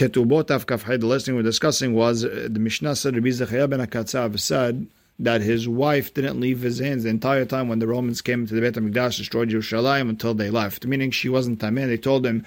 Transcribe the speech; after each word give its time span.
Ketubot 0.00 0.46
Kafhay, 0.46 0.98
the 0.98 1.06
last 1.06 1.26
thing 1.26 1.34
we 1.34 1.40
are 1.40 1.44
discussing 1.44 1.92
was 1.92 2.24
uh, 2.24 2.48
the 2.50 2.58
Mishnah 2.58 2.96
said 2.96 3.14
Rabbi 3.14 3.28
Zechariah 3.32 3.68
ben 3.68 3.80
Akatzav 3.80 4.40
said 4.40 4.86
that 5.18 5.42
his 5.42 5.68
wife 5.68 6.14
didn't 6.14 6.40
leave 6.40 6.62
his 6.62 6.78
hands 6.78 7.02
the 7.02 7.10
entire 7.10 7.44
time 7.44 7.68
when 7.68 7.80
the 7.80 7.86
Romans 7.86 8.22
came 8.22 8.46
to 8.46 8.54
the 8.54 8.62
Beit 8.62 8.76
HaMikdash, 8.76 9.18
destroyed 9.18 9.50
Jerusalem 9.50 10.08
until 10.08 10.32
they 10.32 10.48
left, 10.48 10.86
meaning 10.86 11.10
she 11.10 11.28
wasn't 11.28 11.58
Tameh. 11.58 11.86
They 11.86 11.98
told 11.98 12.24
him, 12.24 12.46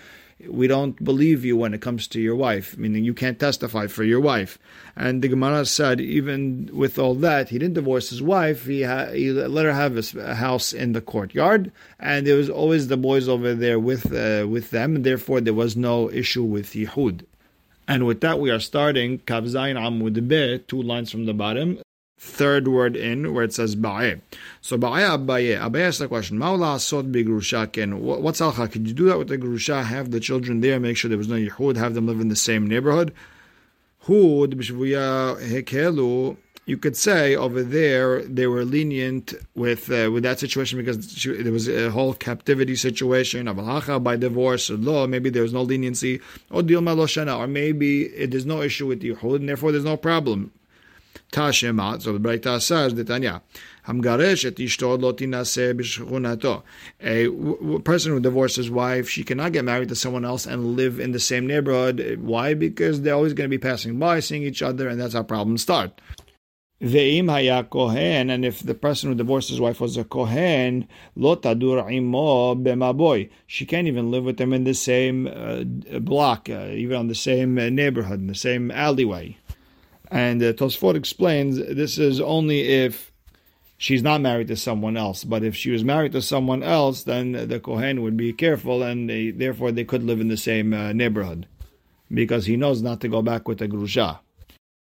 we 0.49 0.65
don't 0.65 1.03
believe 1.03 1.45
you 1.45 1.55
when 1.55 1.75
it 1.75 1.81
comes 1.81 2.07
to 2.07 2.19
your 2.19 2.35
wife, 2.35 2.75
meaning 2.75 3.03
you 3.03 3.13
can't 3.13 3.39
testify 3.39 3.85
for 3.85 4.03
your 4.03 4.19
wife. 4.19 4.57
And 4.95 5.21
the 5.21 5.27
Gemara 5.27 5.67
said, 5.67 6.01
even 6.01 6.71
with 6.73 6.97
all 6.97 7.13
that, 7.13 7.49
he 7.49 7.59
didn't 7.59 7.75
divorce 7.75 8.09
his 8.09 8.23
wife. 8.23 8.65
He, 8.65 8.81
ha- 8.81 9.11
he 9.11 9.31
let 9.31 9.65
her 9.65 9.73
have 9.73 10.15
a 10.17 10.33
house 10.33 10.73
in 10.73 10.93
the 10.93 11.01
courtyard, 11.01 11.71
and 11.99 12.25
there 12.25 12.35
was 12.35 12.49
always 12.49 12.87
the 12.87 12.97
boys 12.97 13.29
over 13.29 13.53
there 13.53 13.79
with 13.79 14.11
uh, 14.11 14.47
with 14.47 14.71
them. 14.71 15.03
Therefore, 15.03 15.39
there 15.39 15.53
was 15.53 15.77
no 15.77 16.09
issue 16.09 16.43
with 16.43 16.71
Yehud. 16.71 17.25
And 17.87 18.05
with 18.05 18.21
that, 18.21 18.39
we 18.39 18.49
are 18.49 18.59
starting 18.59 19.19
Kavzayin 19.19 19.75
Amud 19.77 20.27
Be, 20.27 20.59
two 20.67 20.81
lines 20.81 21.11
from 21.11 21.25
the 21.25 21.33
bottom, 21.33 21.79
third 22.17 22.67
word 22.69 22.95
in 22.95 23.33
where 23.33 23.43
it 23.43 23.53
says 23.53 23.75
Ba'e. 23.75 24.21
So 24.61 24.77
Ba'e 24.77 25.17
Abaye. 25.17 25.59
Abaye 25.59 25.87
asked 25.87 25.99
the 25.99 26.07
question, 26.07 26.37
Maula 26.37 26.79
Sod 26.79 27.11
Bigrushakin. 27.11 27.99
What's 27.99 28.39
Alcha? 28.39 28.71
Could 28.71 28.87
you 28.87 28.93
do 28.93 29.05
that 29.05 29.17
with 29.17 29.27
the 29.27 29.37
Grusha? 29.37 29.83
Have 29.83 30.11
the 30.11 30.21
children 30.21 30.61
there, 30.61 30.79
make 30.79 30.95
sure 30.95 31.09
there 31.09 31.17
was 31.17 31.27
no 31.27 31.35
Yehud, 31.35 31.75
have 31.75 31.93
them 31.93 32.07
live 32.07 32.21
in 32.21 32.29
the 32.29 32.35
same 32.35 32.67
neighborhood? 32.67 33.13
Hud 33.99 34.57
Bishvuya 34.57 35.37
Hekelu. 35.41 36.37
You 36.65 36.77
could 36.77 36.95
say 36.95 37.35
over 37.35 37.61
there 37.61 38.21
they 38.23 38.47
were 38.47 38.63
lenient 38.63 39.33
with 39.53 39.91
uh, 39.91 40.09
with 40.11 40.23
that 40.23 40.39
situation 40.39 40.79
because 40.79 41.11
she, 41.11 41.29
there 41.33 41.51
was 41.51 41.67
a 41.67 41.91
whole 41.91 42.13
captivity 42.13 42.75
situation. 42.77 43.49
Of 43.49 43.57
halacha 43.57 44.01
by 44.01 44.15
divorce 44.15 44.69
or 44.69 44.77
law, 44.77 45.05
maybe 45.05 45.29
there 45.29 45.43
was 45.43 45.51
no 45.51 45.61
leniency. 45.61 46.21
Or 46.49 46.61
or 46.61 47.47
maybe 47.47 48.03
it 48.03 48.33
is 48.33 48.45
no 48.45 48.61
issue 48.61 48.87
with 48.87 49.01
Yehud, 49.01 49.35
and 49.35 49.49
therefore 49.49 49.73
there's 49.73 49.83
no 49.83 49.97
problem. 49.97 50.51
Tashemat. 51.33 52.03
So 52.03 52.13
the 52.13 52.19
Braita 52.19 52.61
says, 52.61 52.93
Tanya, 53.05 53.41
tinase 53.85 55.73
b'shchunato. 55.73 56.63
A 57.01 57.79
person 57.79 58.11
who 58.13 58.19
divorces 58.19 58.57
his 58.57 58.71
wife, 58.71 59.09
she 59.09 59.23
cannot 59.23 59.51
get 59.51 59.65
married 59.65 59.89
to 59.89 59.95
someone 59.95 60.25
else 60.25 60.45
and 60.45 60.77
live 60.77 60.99
in 60.99 61.11
the 61.11 61.19
same 61.19 61.47
neighborhood. 61.47 62.19
Why? 62.21 62.53
Because 62.53 63.01
they're 63.01 63.15
always 63.15 63.33
going 63.33 63.49
to 63.49 63.57
be 63.57 63.57
passing 63.57 63.97
by, 63.99 64.19
seeing 64.19 64.43
each 64.43 64.61
other, 64.61 64.87
and 64.87 65.01
that's 65.01 65.13
how 65.15 65.23
problems 65.23 65.63
start. 65.63 65.99
Ve'im 66.83 67.29
haya 67.29 67.63
kohen, 67.63 68.29
and 68.29 68.43
if 68.43 68.59
the 68.61 68.73
person 68.73 69.09
who 69.09 69.15
divorced 69.15 69.49
his 69.49 69.61
wife 69.61 69.79
was 69.79 69.95
a 69.95 70.03
kohen, 70.03 70.85
lo 71.15 71.37
tadur 71.37 71.89
imo 71.89 72.55
b'maboy. 72.55 73.29
She 73.47 73.65
can't 73.65 73.87
even 73.87 74.11
live 74.11 74.25
with 74.25 74.39
him 74.39 74.51
in 74.51 74.65
the 74.65 74.73
same 74.73 75.27
uh, 75.27 75.63
block, 75.99 76.49
uh, 76.49 76.67
even 76.71 76.97
on 76.97 77.07
the 77.07 77.15
same 77.15 77.57
uh, 77.57 77.69
neighborhood, 77.69 78.19
in 78.19 78.27
the 78.27 78.35
same 78.35 78.69
alleyway. 78.69 79.37
And 80.11 80.43
uh, 80.43 80.51
Tosfot 80.51 80.95
explains 80.95 81.55
this 81.55 81.97
is 81.97 82.19
only 82.19 82.59
if 82.63 83.13
she's 83.77 84.03
not 84.03 84.19
married 84.19 84.49
to 84.49 84.57
someone 84.57 84.97
else. 84.97 85.23
But 85.23 85.41
if 85.41 85.55
she 85.55 85.71
was 85.71 85.85
married 85.85 86.11
to 86.11 86.21
someone 86.21 86.63
else, 86.63 87.03
then 87.03 87.47
the 87.47 87.61
Kohen 87.61 88.01
would 88.01 88.17
be 88.17 88.33
careful, 88.33 88.83
and 88.83 89.09
they, 89.09 89.31
therefore 89.31 89.71
they 89.71 89.85
could 89.85 90.03
live 90.03 90.19
in 90.19 90.27
the 90.27 90.35
same 90.35 90.73
uh, 90.73 90.91
neighborhood 90.91 91.47
because 92.13 92.45
he 92.45 92.57
knows 92.57 92.81
not 92.81 92.99
to 93.01 93.07
go 93.07 93.21
back 93.21 93.47
with 93.47 93.59
the 93.59 93.69
grusha. 93.69 94.19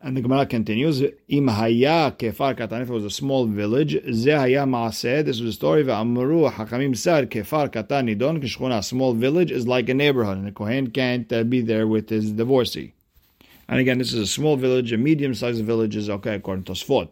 And 0.04 0.16
the 0.16 0.20
Gemara 0.20 0.46
continues, 0.46 1.00
Im 1.28 1.46
haya 1.46 2.10
kefar 2.18 2.56
katan, 2.56 2.82
if 2.82 2.90
it 2.90 2.92
was 2.92 3.04
a 3.04 3.10
small 3.10 3.46
village, 3.46 3.96
ze 4.12 4.32
haya 4.32 4.66
maaseh, 4.66 5.24
this 5.24 5.38
was 5.38 5.50
a 5.50 5.52
story, 5.52 5.84
ve'amru 5.84 6.52
hakamim 6.52 6.96
said, 6.96 7.30
kefar 7.30 7.68
katan 7.68 8.12
nidon, 8.12 8.42
kishchuna, 8.42 8.78
a 8.78 8.82
small 8.82 9.14
village 9.14 9.52
is 9.52 9.68
like 9.68 9.88
a 9.88 9.94
neighborhood, 9.94 10.38
and 10.38 10.48
the 10.48 10.50
Kohen 10.50 10.90
can't 10.90 11.32
uh, 11.32 11.44
be 11.44 11.60
there 11.60 11.86
with 11.86 12.08
his 12.08 12.32
divorcee. 12.32 12.94
And 13.68 13.78
again, 13.78 13.98
this 13.98 14.12
is 14.12 14.18
a 14.18 14.26
small 14.26 14.56
village, 14.56 14.92
a 14.92 14.98
medium-sized 14.98 15.64
village 15.64 15.94
is 15.94 16.10
okay 16.10 16.34
according 16.34 16.64
to 16.64 16.72
Sfot. 16.72 17.10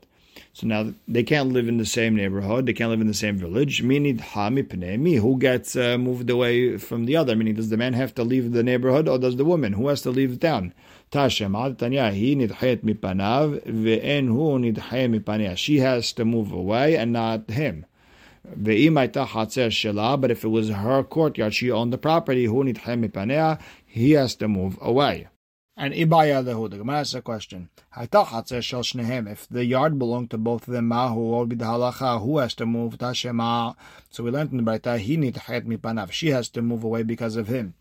So 0.52 0.66
now 0.66 0.92
they 1.06 1.22
can't 1.22 1.52
live 1.52 1.68
in 1.68 1.78
the 1.78 1.86
same 1.86 2.16
neighborhood, 2.16 2.66
they 2.66 2.72
can't 2.72 2.90
live 2.90 3.00
in 3.00 3.06
the 3.06 3.14
same 3.14 3.36
village. 3.36 3.82
Meaning, 3.82 4.18
who 4.18 5.38
gets 5.38 5.76
uh, 5.76 5.96
moved 5.96 6.28
away 6.28 6.76
from 6.76 7.04
the 7.04 7.16
other? 7.16 7.36
Meaning, 7.36 7.54
does 7.54 7.68
the 7.68 7.76
man 7.76 7.92
have 7.92 8.14
to 8.16 8.24
leave 8.24 8.50
the 8.52 8.64
neighborhood 8.64 9.08
or 9.08 9.18
does 9.18 9.36
the 9.36 9.44
woman? 9.44 9.74
Who 9.74 9.86
has 9.88 10.02
to 10.02 10.10
leave 10.10 10.32
the 10.32 10.48
town? 10.48 10.74
She 11.12 11.44
has 15.78 16.12
to 16.12 16.24
move 16.24 16.52
away 16.52 16.96
and 16.96 17.12
not 17.12 17.50
him. 17.50 17.86
But 18.56 18.72
if 18.72 20.44
it 20.44 20.48
was 20.48 20.68
her 20.70 21.02
courtyard, 21.04 21.54
she 21.54 21.70
owned 21.70 21.92
the 21.92 21.98
property, 21.98 22.46
he 23.86 24.10
has 24.12 24.34
to 24.36 24.48
move 24.48 24.78
away. 24.80 25.28
And 25.76 25.94
Ibaya 25.94 26.44
Lehu, 26.44 26.68
the 26.68 26.78
Gemara 26.78 26.98
asks 26.98 27.14
a 27.14 27.22
question. 27.22 27.70
If 27.96 28.10
the 29.48 29.64
yard 29.64 29.98
belonged 29.98 30.30
to 30.30 30.38
both 30.38 30.68
of 30.68 30.74
them, 30.74 30.88
Mahu 30.88 31.20
or 31.20 31.46
halacha, 31.46 32.20
who 32.20 32.38
has 32.38 32.54
to 32.56 32.66
move? 32.66 32.98
Tashema. 32.98 33.76
So 34.10 34.24
we 34.24 34.30
learned 34.30 34.50
in 34.52 34.58
the 34.58 34.70
Braita, 34.70 34.98
he 34.98 35.16
need 35.16 35.36
mipanav. 35.36 36.10
She 36.12 36.28
has 36.28 36.48
to 36.50 36.60
move 36.60 36.84
away 36.84 37.02
because 37.02 37.36
of 37.36 37.48
him. 37.48 37.74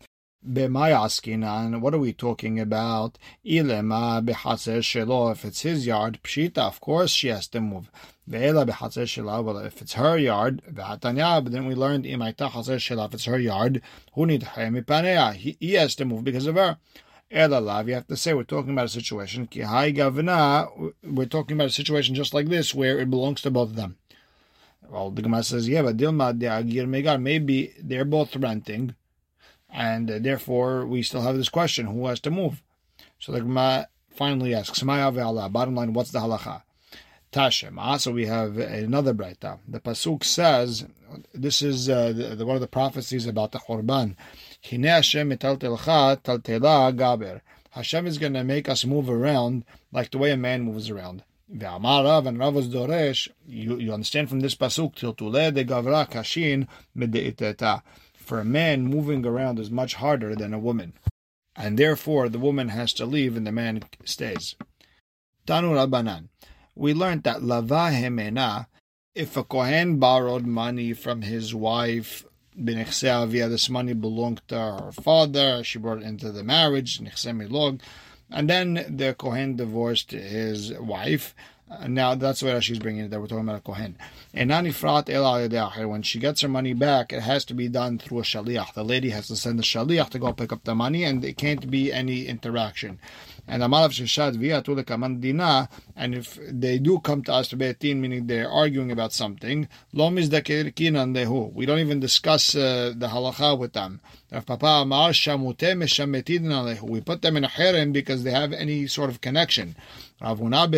B'mayaskinan, 0.48 1.82
what 1.82 1.92
are 1.92 1.98
we 1.98 2.14
talking 2.14 2.58
about? 2.58 3.18
Ilema 3.44 4.24
b'chatzer 4.24 4.78
shelo, 4.78 5.30
if 5.32 5.44
it's 5.44 5.60
his 5.60 5.86
yard, 5.86 6.18
pshita, 6.24 6.56
of 6.56 6.80
course 6.80 7.10
she 7.10 7.28
has 7.28 7.46
to 7.48 7.60
move. 7.60 7.90
Ve'ela 8.26 8.64
b'chatzer 8.66 9.04
shelo, 9.04 9.44
well, 9.44 9.58
if 9.58 9.82
it's 9.82 9.92
her 9.92 10.16
yard, 10.16 10.62
v'atanya, 10.72 11.44
but 11.44 11.52
then 11.52 11.66
we 11.66 11.74
learned 11.74 12.06
imaita 12.06 12.48
chatzer 12.52 12.78
shelo, 12.78 13.04
if 13.06 13.12
it's 13.12 13.26
her 13.26 13.38
yard, 13.38 13.82
who 14.14 14.24
need 14.24 14.40
mipanea? 14.40 15.34
He 15.34 15.74
has 15.74 15.94
to 15.96 16.06
move 16.06 16.24
because 16.24 16.46
of 16.46 16.54
her. 16.54 16.78
Elalav, 17.32 17.86
you 17.86 17.94
have 17.94 18.08
to 18.08 18.16
say 18.16 18.34
we're 18.34 18.42
talking 18.42 18.72
about 18.72 18.86
a 18.86 18.88
situation. 18.88 19.46
Kihai 19.46 19.94
Gavna, 19.96 20.92
we're 21.04 21.26
talking 21.26 21.56
about 21.56 21.68
a 21.68 21.70
situation 21.70 22.14
just 22.14 22.34
like 22.34 22.48
this 22.48 22.74
where 22.74 22.98
it 22.98 23.08
belongs 23.08 23.40
to 23.42 23.50
both 23.50 23.70
of 23.70 23.76
them. 23.76 23.96
Well, 24.88 25.12
the 25.12 25.22
Gemara 25.22 25.44
says, 25.44 25.68
yeah, 25.68 25.82
but 25.82 25.96
Dilma 25.96 26.36
de 26.36 26.46
Agir 26.46 26.86
Megar, 26.86 27.22
maybe 27.22 27.72
they're 27.80 28.04
both 28.04 28.34
renting, 28.34 28.96
and 29.72 30.10
uh, 30.10 30.18
therefore 30.18 30.84
we 30.84 31.02
still 31.02 31.20
have 31.20 31.36
this 31.36 31.48
question 31.48 31.86
who 31.86 32.08
has 32.08 32.18
to 32.20 32.30
move? 32.32 32.60
So 33.20 33.30
the 33.30 33.40
Gemara 33.40 33.86
finally 34.12 34.52
asks, 34.52 34.82
bottom 34.82 35.74
line, 35.76 35.92
what's 35.92 36.10
the 36.10 36.18
halacha? 36.18 36.62
Tashem. 37.32 38.00
So 38.00 38.10
we 38.10 38.26
have 38.26 38.58
another 38.58 39.14
breita. 39.14 39.60
The 39.68 39.78
pasuk 39.78 40.24
says, 40.24 40.86
this 41.32 41.62
is 41.62 41.88
uh, 41.88 42.12
the, 42.12 42.34
the, 42.34 42.44
one 42.46 42.56
of 42.56 42.60
the 42.60 42.66
prophecies 42.66 43.26
about 43.26 43.52
the 43.52 43.60
Khurban. 43.60 44.16
Hashem 44.62 45.30
taltela 45.30 46.96
gaber. 46.96 47.40
Hashem 47.70 48.06
is 48.06 48.18
going 48.18 48.34
to 48.34 48.44
make 48.44 48.68
us 48.68 48.84
move 48.84 49.08
around 49.08 49.64
like 49.92 50.10
the 50.10 50.18
way 50.18 50.32
a 50.32 50.36
man 50.36 50.62
moves 50.62 50.90
around. 50.90 51.22
Ve'amar 51.52 52.04
Rav 52.04 52.26
and 52.26 52.38
Rav 52.38 52.54
doresh. 52.54 53.28
You, 53.46 53.78
you 53.78 53.92
understand 53.92 54.28
from 54.28 54.40
this 54.40 54.54
pasuk 54.54 54.94
tiltule 54.94 55.52
de 55.52 55.64
gavra 55.64 56.08
kashin 56.08 56.68
medeiteta. 56.96 57.82
For 58.14 58.40
a 58.40 58.44
man 58.44 58.86
moving 58.86 59.26
around 59.26 59.58
is 59.58 59.70
much 59.70 59.94
harder 59.94 60.36
than 60.36 60.54
a 60.54 60.58
woman, 60.58 60.92
and 61.56 61.76
therefore 61.76 62.28
the 62.28 62.38
woman 62.38 62.68
has 62.68 62.92
to 62.94 63.06
leave 63.06 63.36
and 63.36 63.46
the 63.46 63.52
man 63.52 63.82
stays. 64.04 64.54
Tanu 65.46 65.72
Rabbanan. 65.72 66.28
We 66.76 66.94
learned 66.94 67.24
that 67.24 67.42
lava 67.42 67.90
hemena. 67.90 68.66
If 69.14 69.36
a 69.36 69.42
kohen 69.42 69.98
borrowed 69.98 70.46
money 70.46 70.92
from 70.92 71.22
his 71.22 71.52
wife 71.52 72.24
B'nechsea 72.62 73.48
this 73.48 73.68
money 73.70 73.94
belonged 73.94 74.42
to 74.48 74.56
her 74.56 74.92
father. 74.92 75.64
She 75.64 75.78
brought 75.78 75.98
it 75.98 76.04
into 76.04 76.30
the 76.30 76.44
marriage. 76.44 77.00
And 77.00 78.48
then 78.48 78.74
the 78.88 79.14
Kohen 79.18 79.56
divorced 79.56 80.10
his 80.12 80.72
wife. 80.74 81.34
Now 81.86 82.16
that's 82.16 82.42
what 82.42 82.64
she's 82.64 82.80
bringing 82.80 83.04
it 83.04 83.10
that 83.10 83.20
we're 83.20 83.28
talking 83.28 83.44
about 83.44 83.58
a 83.58 83.60
kohen. 83.60 83.96
And 84.34 84.50
when 84.50 86.02
she 86.02 86.18
gets 86.18 86.40
her 86.40 86.48
money 86.48 86.72
back, 86.72 87.12
it 87.12 87.20
has 87.20 87.44
to 87.44 87.54
be 87.54 87.68
done 87.68 87.98
through 87.98 88.18
a 88.18 88.22
shaliach. 88.22 88.74
The 88.74 88.82
lady 88.84 89.10
has 89.10 89.28
to 89.28 89.36
send 89.36 89.56
the 89.56 89.62
shaliach 89.62 90.10
to 90.10 90.18
go 90.18 90.32
pick 90.32 90.52
up 90.52 90.64
the 90.64 90.74
money, 90.74 91.04
and 91.04 91.24
it 91.24 91.36
can't 91.36 91.70
be 91.70 91.92
any 91.92 92.26
interaction. 92.26 92.98
And 93.46 93.62
Amalav 93.62 93.90
Shishad 93.90 94.36
Viatu 94.36 94.82
Kamandina, 94.84 95.68
and 95.96 96.14
if 96.14 96.38
they 96.48 96.78
do 96.78 97.00
come 97.00 97.22
to 97.24 97.32
us 97.32 97.48
to 97.48 97.56
Beitin, 97.56 97.96
meaning 97.96 98.26
they're 98.26 98.50
arguing 98.50 98.90
about 98.90 99.12
something, 99.12 99.68
Lomis 99.94 100.28
Dehu. 100.28 101.52
We 101.52 101.66
don't 101.66 101.78
even 101.78 102.00
discuss 102.00 102.54
uh, 102.54 102.92
the 102.96 103.08
halacha 103.08 103.58
with 103.58 103.72
them. 103.72 104.00
We 104.32 104.38
put 104.38 104.60
them 107.22 107.36
in 107.36 107.44
a 107.44 107.48
harem 107.48 107.90
because 107.90 108.22
they 108.22 108.30
have 108.30 108.52
any 108.52 108.86
sort 108.86 109.10
of 109.10 109.20
connection. 109.20 109.74
We 110.20 110.26
also 110.28 110.68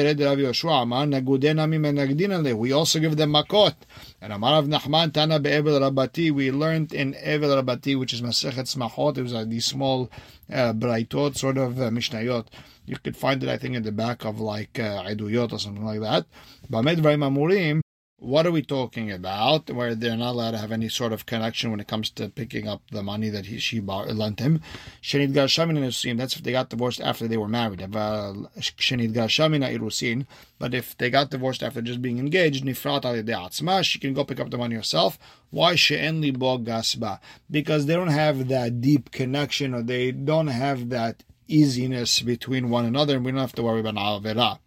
give 3.00 3.16
them 3.16 3.32
makot. 3.32 3.74
And 4.22 4.32
Amarav 4.32 4.68
Nachman 4.68 5.12
Tana 5.12 5.38
be'Evel 5.38 5.80
Rabati, 5.80 6.30
we 6.30 6.50
learned 6.50 6.94
in 6.94 7.12
Evel 7.12 7.62
Rabati, 7.62 7.98
which 7.98 8.14
is 8.14 8.22
Masechet 8.22 8.74
Smachot, 8.74 9.18
it 9.18 9.22
was 9.22 9.34
like 9.34 9.50
these 9.50 9.66
small 9.66 10.10
uh, 10.50 10.72
sort 10.72 11.58
of 11.58 11.78
uh, 11.78 11.90
mishnayot. 11.90 12.46
You 12.86 12.96
could 12.96 13.18
find 13.18 13.42
it, 13.42 13.50
I 13.50 13.58
think, 13.58 13.76
in 13.76 13.82
the 13.82 13.92
back 13.92 14.24
of 14.24 14.40
like 14.40 14.78
uh, 14.78 15.04
Iduyot 15.04 15.52
or 15.52 15.58
something 15.58 15.84
like 15.84 16.00
that. 16.00 16.24
Bamed 16.70 17.04
Amurim, 17.04 17.82
what 18.22 18.46
are 18.46 18.52
we 18.52 18.62
talking 18.62 19.10
about? 19.10 19.68
Where 19.68 19.96
they're 19.96 20.16
not 20.16 20.30
allowed 20.30 20.52
to 20.52 20.58
have 20.58 20.70
any 20.70 20.88
sort 20.88 21.12
of 21.12 21.26
connection 21.26 21.72
when 21.72 21.80
it 21.80 21.88
comes 21.88 22.08
to 22.10 22.28
picking 22.28 22.68
up 22.68 22.80
the 22.92 23.02
money 23.02 23.28
that 23.30 23.46
he 23.46 23.58
she 23.58 23.80
bought, 23.80 24.14
lent 24.14 24.38
him. 24.38 24.60
Shenid 25.02 25.32
Garshamin 25.32 25.76
Irusin. 25.76 26.18
That's 26.18 26.36
if 26.36 26.44
they 26.44 26.52
got 26.52 26.68
divorced 26.68 27.00
after 27.00 27.26
they 27.26 27.36
were 27.36 27.48
married. 27.48 27.80
Irusin. 27.80 28.46
Uh, 30.22 30.24
but 30.58 30.72
if 30.72 30.96
they 30.98 31.10
got 31.10 31.30
divorced 31.30 31.64
after 31.64 31.82
just 31.82 32.00
being 32.00 32.20
engaged, 32.20 32.64
Nifrat 32.64 33.04
al 33.04 33.82
she 33.82 33.98
can 33.98 34.14
go 34.14 34.24
pick 34.24 34.38
up 34.38 34.50
the 34.50 34.58
money 34.58 34.76
herself. 34.76 35.18
Why 35.50 35.74
she'enli 35.74 36.38
bo 36.38 36.58
gasba? 36.58 37.18
Because 37.50 37.86
they 37.86 37.94
don't 37.94 38.08
have 38.08 38.46
that 38.48 38.80
deep 38.80 39.10
connection, 39.10 39.74
or 39.74 39.82
they 39.82 40.12
don't 40.12 40.46
have 40.46 40.90
that 40.90 41.24
easiness 41.48 42.20
between 42.20 42.70
one 42.70 42.84
another, 42.84 43.16
and 43.16 43.24
we 43.24 43.32
don't 43.32 43.40
have 43.40 43.52
to 43.54 43.64
worry 43.64 43.80
about 43.80 43.96
avera. 43.96 44.60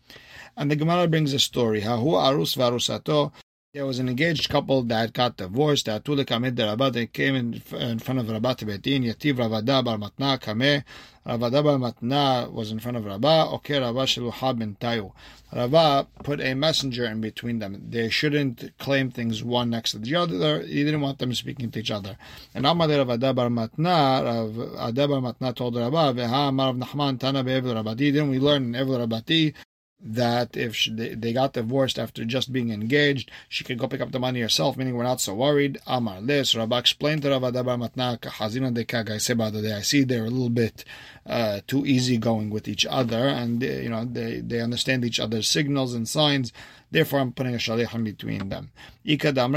And 0.58 0.72
the 0.72 0.76
Gemara 0.76 1.08
brings 1.08 1.34
a 1.34 1.40
story. 1.40 1.82
Hahu 1.82 2.14
arus 2.14 2.56
varusato 2.56 3.32
there 3.76 3.86
was 3.86 4.00
an 4.00 4.08
engaged 4.08 4.48
couple 4.48 4.84
that 4.84 5.12
got 5.12 5.36
divorced. 5.36 5.88
That 5.88 6.06
Tulik 6.06 6.28
the 6.56 6.64
Rabat, 6.64 6.94
they 6.94 7.08
came 7.08 7.36
in, 7.36 7.62
in 7.78 8.00
front 8.00 8.22
of 8.22 8.28
Rabat 8.28 8.60
Betin. 8.64 9.04
Yativ 9.04 9.38
Rav 9.38 9.52
Ada 9.52 9.84
Bar 9.84 9.98
Matna 9.98 10.40
Kame. 10.40 10.86
Rav 11.26 11.44
Ada 11.44 11.62
Bar 11.62 11.78
Matna 11.78 12.50
was 12.50 12.72
in 12.72 12.80
front 12.80 12.96
of 12.96 13.04
Rabba. 13.04 13.50
Okay, 13.56 13.78
Rabba 13.78 14.06
Sheluha 14.06 14.58
ben 14.58 14.78
Tayu. 14.80 15.12
Rabba 15.52 16.08
put 16.24 16.40
a 16.40 16.54
messenger 16.54 17.04
in 17.04 17.20
between 17.20 17.60
them. 17.60 17.88
They 17.90 18.10
shouldn't 18.10 18.72
claim 18.80 19.12
things 19.12 19.44
one 19.44 19.72
next 19.72 19.92
to 19.92 20.00
the 20.00 20.16
other. 20.16 20.62
He 20.62 20.86
didn't 20.86 21.02
want 21.02 21.20
them 21.20 21.34
speaking 21.34 21.70
to 21.72 21.80
each 21.80 21.92
other. 21.92 22.18
And 22.54 22.66
Amar 22.66 22.88
Rav 22.88 23.10
Ada 23.10 23.34
Bar 23.34 23.50
Matna, 23.50 24.24
Rav 24.24 24.90
Ada 24.90 25.08
Bar 25.10 25.20
Matna 25.20 25.54
told 25.54 25.76
Rabba, 25.76 26.14
Veha 26.14 26.48
Amar 26.48 26.72
Nachman 26.72 27.20
Tana 27.20 27.44
Be'evil 27.44 27.76
Rabati. 27.76 27.98
Didn't 27.98 28.30
we 28.30 28.40
learn 28.40 28.74
in 28.74 28.88
Rabati 28.88 29.54
that 30.02 30.56
if 30.56 30.76
she, 30.76 30.92
they, 30.94 31.34
got 31.34 31.54
divorced 31.54 31.98
after 31.98 32.26
just 32.26 32.52
being 32.52 32.70
engaged, 32.72 33.32
she 33.50 33.64
could 33.64 33.78
go 33.78 33.88
pick 33.88 34.02
up 34.02 34.12
the 34.12 34.20
money 34.20 34.42
herself, 34.42 34.78
meaning 34.78 34.96
we're 34.96 35.04
not 35.04 35.22
so 35.22 35.34
worried. 35.34 35.80
Amar 35.88 36.22
this, 36.22 36.56
Rabba 36.56 36.78
explained 36.78 37.22
to 37.24 37.30
Rabba 37.30 37.52
Dabar 37.52 37.78
Matna, 37.78 38.20
Hazina 38.20 38.74
de 38.74 39.74
I 39.74 39.82
see 39.82 40.04
they're 40.04 40.26
a 40.26 40.30
little 40.30 40.50
bit 40.50 40.86
uh, 41.26 41.62
too 41.66 41.86
easygoing 41.86 42.50
with 42.50 42.68
each 42.68 42.86
other, 42.86 43.28
and 43.28 43.64
uh, 43.64 43.68
you 43.68 43.90
know 43.90 44.06
they, 44.06 44.42
they 44.42 44.62
understand 44.62 45.06
each 45.06 45.20
other's 45.20 45.50
signals 45.50 45.94
and 45.94 46.08
signs. 46.08 46.52
Therefore, 46.92 47.20
I'm 47.20 47.32
putting 47.34 47.56
a 47.56 47.58
shalich 47.58 47.94
in 47.94 48.04
between 48.04 48.50
them. 48.50 48.72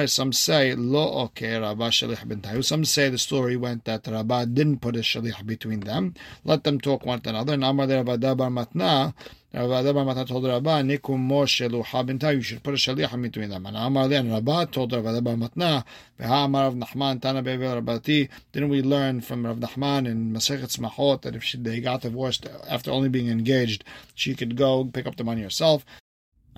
Some 0.09 0.33
say 0.33 0.75
lo 0.75 1.25
okay 1.25 1.57
Rabba 1.59 1.91
shalich 1.91 2.27
ben 2.27 2.63
Some 2.63 2.85
say 2.85 3.11
the 3.11 3.19
story 3.19 3.57
went 3.57 3.85
that 3.85 4.07
Rabba 4.07 4.47
didn't 4.47 4.81
put 4.81 4.97
a 4.97 5.01
shalich 5.01 5.45
between 5.47 5.81
them. 5.81 6.15
Let 6.45 6.65
them 6.65 6.81
talk 6.81 7.05
one 7.07 7.21
to 7.21 7.31
another. 7.31 7.55
Amar 7.55 7.87
Rabba 7.87 8.19
Dabar 8.19 8.51
Matna. 8.51 9.15
Rabba 9.55 10.05
Mata 10.05 10.27
told 10.27 10.45
Rabba, 10.45 10.83
Nikum 10.83 11.27
Moshe 11.27 11.67
Luha 11.71 12.07
Binta, 12.07 12.35
you 12.35 12.43
should 12.43 12.63
put 12.63 12.75
a 12.75 12.77
shaliach 12.77 13.21
between 13.23 13.49
them. 13.49 13.65
And 13.65 13.79
Amar 13.79 14.07
then 14.07 14.31
Rabba 14.31 14.67
told 14.67 14.93
Rabba 14.93 15.21
Matna, 15.37 15.85
Veha 16.21 16.45
Amar 16.45 16.65
Rav 16.65 16.75
Nachman, 16.75 17.21
Tana 17.23 17.43
Bevel 17.43 17.81
Rabbati. 17.81 18.29
Didn't 18.53 18.69
we 18.69 18.83
learn 18.83 19.23
from 19.23 19.47
Rav 19.47 19.57
Nachman 19.57 20.07
in 20.07 20.33
Masechet 20.33 20.77
Smachot 20.77 21.23
that 21.23 21.35
if 21.35 21.43
she, 21.43 21.57
they 21.57 21.81
got 21.81 22.03
divorced 22.03 22.47
after 22.69 22.91
only 22.91 23.09
being 23.09 23.29
engaged, 23.29 23.85
she 24.15 24.35
could 24.35 24.55
go 24.55 24.85
pick 24.85 25.07
up 25.07 25.17
the 25.17 25.25
money 25.25 25.41
herself? 25.41 25.83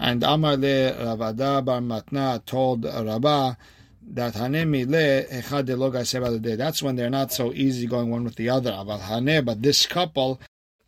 And 0.02 0.22
Amar 0.22 0.56
le 0.56 0.96
Rav 0.96 1.20
Ada 1.20 1.60
Bar 1.60 1.80
Matna 1.80 2.42
told 2.46 2.86
Rabba, 2.86 3.58
that 4.12 4.32
hanemi 4.32 4.88
le 4.88 5.24
echad 5.30 5.66
de 5.66 6.56
That's 6.56 6.82
when 6.82 6.96
they're 6.96 7.10
not 7.10 7.32
so 7.32 7.52
easy 7.52 7.86
going 7.86 8.10
one 8.10 8.24
with 8.24 8.36
the 8.36 8.48
other. 8.48 8.72
But 8.82 9.62
this 9.62 9.84
couple 9.86 10.40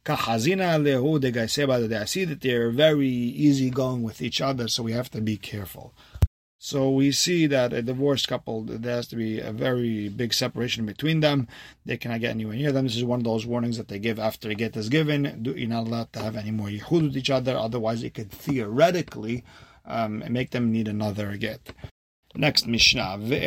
Kahazina 0.03 0.81
lehu 0.81 1.21
de 1.21 2.01
I 2.01 2.05
see 2.07 2.25
that 2.25 2.41
they're 2.41 2.71
very 2.71 3.07
easy 3.07 3.69
going 3.69 4.03
with 4.03 4.23
each 4.23 4.41
other, 4.41 4.67
so 4.67 4.83
we 4.83 4.93
have 4.93 5.11
to 5.11 5.21
be 5.21 5.37
careful. 5.37 5.93
So 6.65 6.91
we 6.91 7.11
see 7.11 7.49
that 7.49 7.73
a 7.73 7.83
divorced 7.83 8.29
couple, 8.29 8.63
there 8.63 8.95
has 8.95 9.09
to 9.09 9.17
be 9.17 9.41
a 9.41 9.51
very 9.51 10.09
big 10.09 10.33
separation 10.33 10.87
between 10.87 11.19
them. 11.19 11.49
They 11.85 11.97
cannot 11.97 12.21
get 12.21 12.31
anywhere 12.31 12.55
near 12.55 12.71
them. 12.71 12.85
This 12.85 12.95
is 12.95 13.03
one 13.03 13.19
of 13.19 13.25
those 13.25 13.45
warnings 13.45 13.79
that 13.79 13.89
they 13.89 13.99
give 13.99 14.21
after 14.21 14.49
a 14.49 14.55
get 14.55 14.77
is 14.77 14.89
given. 14.89 15.43
You're 15.45 15.69
not 15.69 15.89
allowed 15.89 16.13
to 16.13 16.21
have 16.21 16.37
any 16.37 16.53
more 16.53 16.69
yichud 16.69 17.03
with 17.03 17.17
each 17.17 17.31
other, 17.31 17.59
otherwise 17.59 18.05
it 18.05 18.15
could 18.15 18.31
theoretically 18.31 19.43
um, 19.85 20.23
make 20.31 20.53
them 20.53 20.71
need 20.71 20.87
another 20.87 21.37
get. 21.37 21.73
Next 22.37 22.69
Mishnah. 22.69 23.19
The 23.19 23.45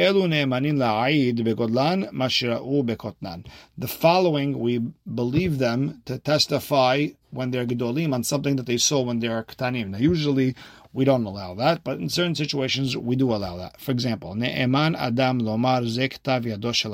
following, 3.87 4.59
we 4.59 4.79
believe 5.15 5.57
them 5.57 6.01
to 6.03 6.19
testify 6.19 7.07
when 7.31 7.51
they're 7.51 7.65
gedolim 7.65 8.13
on 8.13 8.23
something 8.23 8.57
that 8.57 8.65
they 8.65 8.77
saw 8.77 9.01
when 9.01 9.19
they're 9.19 9.43
ktanim. 9.43 9.91
Now, 9.91 9.99
usually 9.99 10.55
we 10.95 11.03
don't 11.03 11.25
allow 11.25 11.53
that, 11.55 11.83
but 11.83 11.99
in 11.99 12.07
certain 12.07 12.35
situations 12.35 12.95
we 12.95 13.17
do 13.17 13.33
allow 13.33 13.57
that. 13.57 13.81
For 13.81 13.91
example, 13.91 14.33
ne'eman 14.33 14.95
adam 14.95 15.41
lomar 15.41 15.83
zektav 15.83 16.45
yadosh 16.45 16.85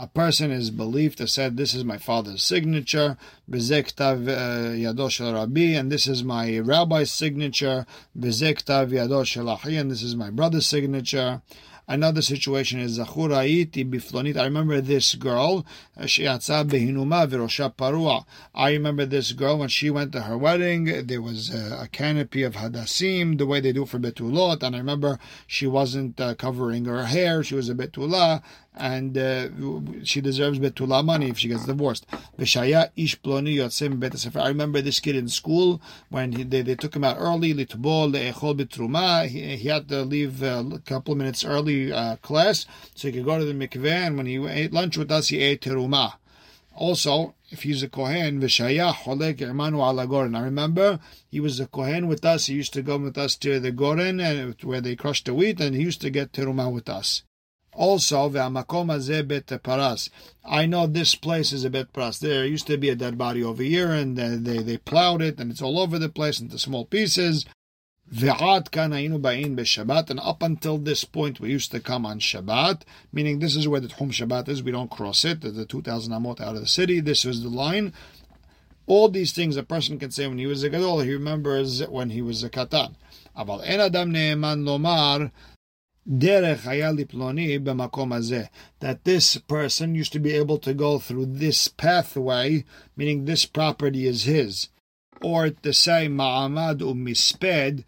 a 0.00 0.06
person 0.06 0.52
is 0.52 0.70
believed 0.70 1.18
to 1.18 1.26
say, 1.26 1.48
This 1.48 1.74
is 1.74 1.84
my 1.84 1.98
father's 1.98 2.44
signature, 2.44 3.16
Bezektav 3.50 4.28
uh, 4.28 4.70
Yadosh 4.70 5.18
Rabbi, 5.34 5.76
and 5.76 5.90
this 5.90 6.06
is 6.06 6.22
my 6.22 6.60
rabbi's 6.60 7.10
signature, 7.10 7.84
Bezektav 8.16 8.90
Yadosh 8.90 9.80
and 9.80 9.90
this 9.90 10.04
is 10.04 10.14
my 10.14 10.30
brother's 10.30 10.66
signature. 10.66 11.42
Another 11.90 12.20
situation 12.20 12.80
is 12.80 12.98
Zachuraiti 12.98 13.82
biflonit. 13.90 14.36
I 14.36 14.44
remember 14.44 14.82
this 14.82 15.14
girl. 15.14 15.64
I 18.54 18.70
remember 18.72 19.06
this 19.06 19.32
girl 19.32 19.58
when 19.58 19.68
she 19.70 19.88
went 19.88 20.12
to 20.12 20.20
her 20.20 20.36
wedding. 20.36 21.06
There 21.06 21.22
was 21.22 21.48
a, 21.48 21.84
a 21.84 21.88
canopy 21.88 22.42
of 22.42 22.56
hadasim, 22.56 23.38
the 23.38 23.46
way 23.46 23.60
they 23.60 23.72
do 23.72 23.86
for 23.86 23.98
betulot, 23.98 24.62
and 24.62 24.76
I 24.76 24.78
remember 24.80 25.18
she 25.46 25.66
wasn't 25.66 26.20
uh, 26.20 26.34
covering 26.34 26.84
her 26.84 27.06
hair. 27.06 27.42
She 27.42 27.54
was 27.54 27.70
a 27.70 27.74
betulah, 27.74 28.42
and 28.78 29.18
uh, 29.18 29.48
she 30.04 30.20
deserves 30.20 30.58
betula 30.58 31.04
money 31.04 31.28
if 31.28 31.38
she 31.38 31.48
gets 31.48 31.66
divorced. 31.66 32.06
I 32.38 34.48
remember 34.48 34.80
this 34.80 35.00
kid 35.00 35.16
in 35.16 35.28
school 35.28 35.82
when 36.08 36.32
he, 36.32 36.44
they, 36.44 36.62
they 36.62 36.74
took 36.74 36.94
him 36.94 37.04
out 37.04 37.16
early. 37.18 37.48
He, 37.48 39.56
he 39.56 39.68
had 39.68 39.88
to 39.88 40.02
leave 40.02 40.42
a 40.42 40.80
couple 40.84 41.12
of 41.12 41.18
minutes 41.18 41.44
early 41.44 41.92
uh, 41.92 42.16
class 42.16 42.66
so 42.94 43.08
he 43.08 43.12
could 43.12 43.24
go 43.24 43.38
to 43.38 43.44
the 43.44 43.52
mikveh. 43.52 44.06
And 44.06 44.16
when 44.16 44.26
he 44.26 44.44
ate 44.46 44.72
lunch 44.72 44.96
with 44.96 45.10
us, 45.10 45.28
he 45.28 45.40
ate 45.40 45.62
teruma. 45.62 46.14
Also, 46.74 47.34
if 47.50 47.64
he's 47.64 47.82
a 47.82 47.88
kohen, 47.88 48.40
v'shayah 48.40 48.94
holek 48.94 49.38
imanu 49.38 49.78
ala. 49.78 50.38
I 50.38 50.42
remember 50.42 51.00
he 51.28 51.40
was 51.40 51.58
a 51.58 51.66
kohen 51.66 52.06
with 52.06 52.24
us. 52.24 52.46
He 52.46 52.54
used 52.54 52.72
to 52.74 52.82
go 52.82 52.98
with 52.98 53.18
us 53.18 53.34
to 53.36 53.58
the 53.58 53.72
goren 53.72 54.20
and 54.20 54.54
where 54.62 54.80
they 54.80 54.94
crushed 54.94 55.24
the 55.24 55.34
wheat, 55.34 55.60
and 55.60 55.74
he 55.74 55.82
used 55.82 56.00
to 56.02 56.10
get 56.10 56.32
teruma 56.32 56.72
with 56.72 56.88
us. 56.88 57.24
Also, 57.72 58.28
ve'amakom 58.28 58.88
hazeh 58.88 59.26
bet 59.26 59.62
paras. 59.62 60.10
I 60.44 60.66
know 60.66 60.86
this 60.86 61.14
place 61.14 61.52
is 61.52 61.64
a 61.64 61.70
bet 61.70 61.92
paras. 61.92 62.18
There 62.18 62.44
used 62.44 62.66
to 62.66 62.76
be 62.76 62.88
a 62.88 62.96
dead 62.96 63.16
body 63.16 63.42
over 63.42 63.62
here, 63.62 63.92
and 63.92 64.16
they, 64.16 64.58
they 64.58 64.76
plowed 64.78 65.22
it, 65.22 65.38
and 65.38 65.50
it's 65.50 65.62
all 65.62 65.78
over 65.78 65.98
the 65.98 66.08
place 66.08 66.40
into 66.40 66.58
small 66.58 66.84
pieces. 66.84 67.44
Ve'ad 68.12 68.70
kan 68.70 68.90
ba'in 68.90 69.54
be'Shabbat, 69.54 70.08
and 70.08 70.18
up 70.20 70.42
until 70.42 70.78
this 70.78 71.04
point 71.04 71.40
we 71.40 71.50
used 71.50 71.70
to 71.70 71.78
come 71.78 72.06
on 72.06 72.20
Shabbat, 72.20 72.82
meaning 73.12 73.38
this 73.38 73.54
is 73.54 73.68
where 73.68 73.80
the 73.80 73.88
Tchum 73.88 74.10
Shabbat 74.10 74.48
is. 74.48 74.62
We 74.62 74.72
don't 74.72 74.90
cross 74.90 75.26
it. 75.26 75.42
The 75.42 75.66
2,000 75.66 76.12
amot 76.12 76.40
out 76.40 76.54
of 76.54 76.62
the 76.62 76.66
city. 76.66 77.00
This 77.00 77.26
is 77.26 77.42
the 77.42 77.50
line. 77.50 77.92
All 78.86 79.10
these 79.10 79.32
things 79.32 79.58
a 79.58 79.62
person 79.62 79.98
can 79.98 80.10
say 80.10 80.26
when 80.26 80.38
he 80.38 80.46
was 80.46 80.62
a 80.62 80.70
gadol, 80.70 81.00
he 81.00 81.12
remembers 81.12 81.86
when 81.86 82.08
he 82.08 82.22
was 82.22 82.42
a 82.42 82.48
katan. 82.48 82.94
Aval 83.36 83.60
en 83.62 83.80
adam 83.80 84.10
ne'eman 84.10 84.64
lomar 84.64 85.30
that 88.80 89.04
this 89.04 89.36
person 89.36 89.94
used 89.94 90.12
to 90.14 90.18
be 90.18 90.32
able 90.32 90.56
to 90.58 90.72
go 90.72 90.98
through 90.98 91.26
this 91.26 91.68
pathway, 91.68 92.64
meaning 92.96 93.26
this 93.26 93.44
property 93.44 94.06
is 94.06 94.24
his. 94.24 94.70
Or 95.20 95.50
to 95.50 95.72
say 95.74 96.08
ma'amad 96.08 96.78
umisped 96.78 97.84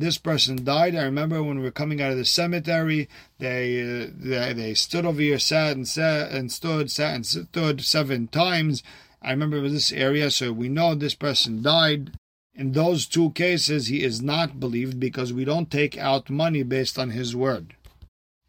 This 0.00 0.18
person 0.18 0.64
died. 0.64 0.96
I 0.96 1.02
remember 1.02 1.42
when 1.42 1.58
we 1.58 1.64
were 1.64 1.70
coming 1.70 2.02
out 2.02 2.10
of 2.10 2.18
the 2.18 2.24
cemetery, 2.24 3.08
they 3.38 3.80
uh, 3.80 4.10
they, 4.16 4.52
they 4.54 4.74
stood 4.74 5.06
over 5.06 5.20
here, 5.20 5.38
sat 5.38 5.76
and 5.76 5.86
sat 5.86 6.32
and 6.32 6.50
stood, 6.50 6.90
sat 6.90 7.14
and 7.14 7.26
stood 7.26 7.84
seven 7.84 8.26
times. 8.26 8.82
I 9.22 9.30
remember 9.30 9.58
it 9.58 9.62
was 9.62 9.72
this 9.72 9.92
area, 9.92 10.32
so 10.32 10.52
we 10.52 10.68
know 10.68 10.94
this 10.94 11.14
person 11.14 11.62
died. 11.62 12.10
In 12.58 12.72
those 12.72 13.06
two 13.06 13.30
cases, 13.30 13.86
he 13.86 14.02
is 14.02 14.20
not 14.20 14.58
believed 14.58 14.98
because 14.98 15.32
we 15.32 15.44
don't 15.44 15.70
take 15.70 15.96
out 15.96 16.28
money 16.28 16.64
based 16.64 16.98
on 16.98 17.10
his 17.10 17.36
word. 17.36 17.76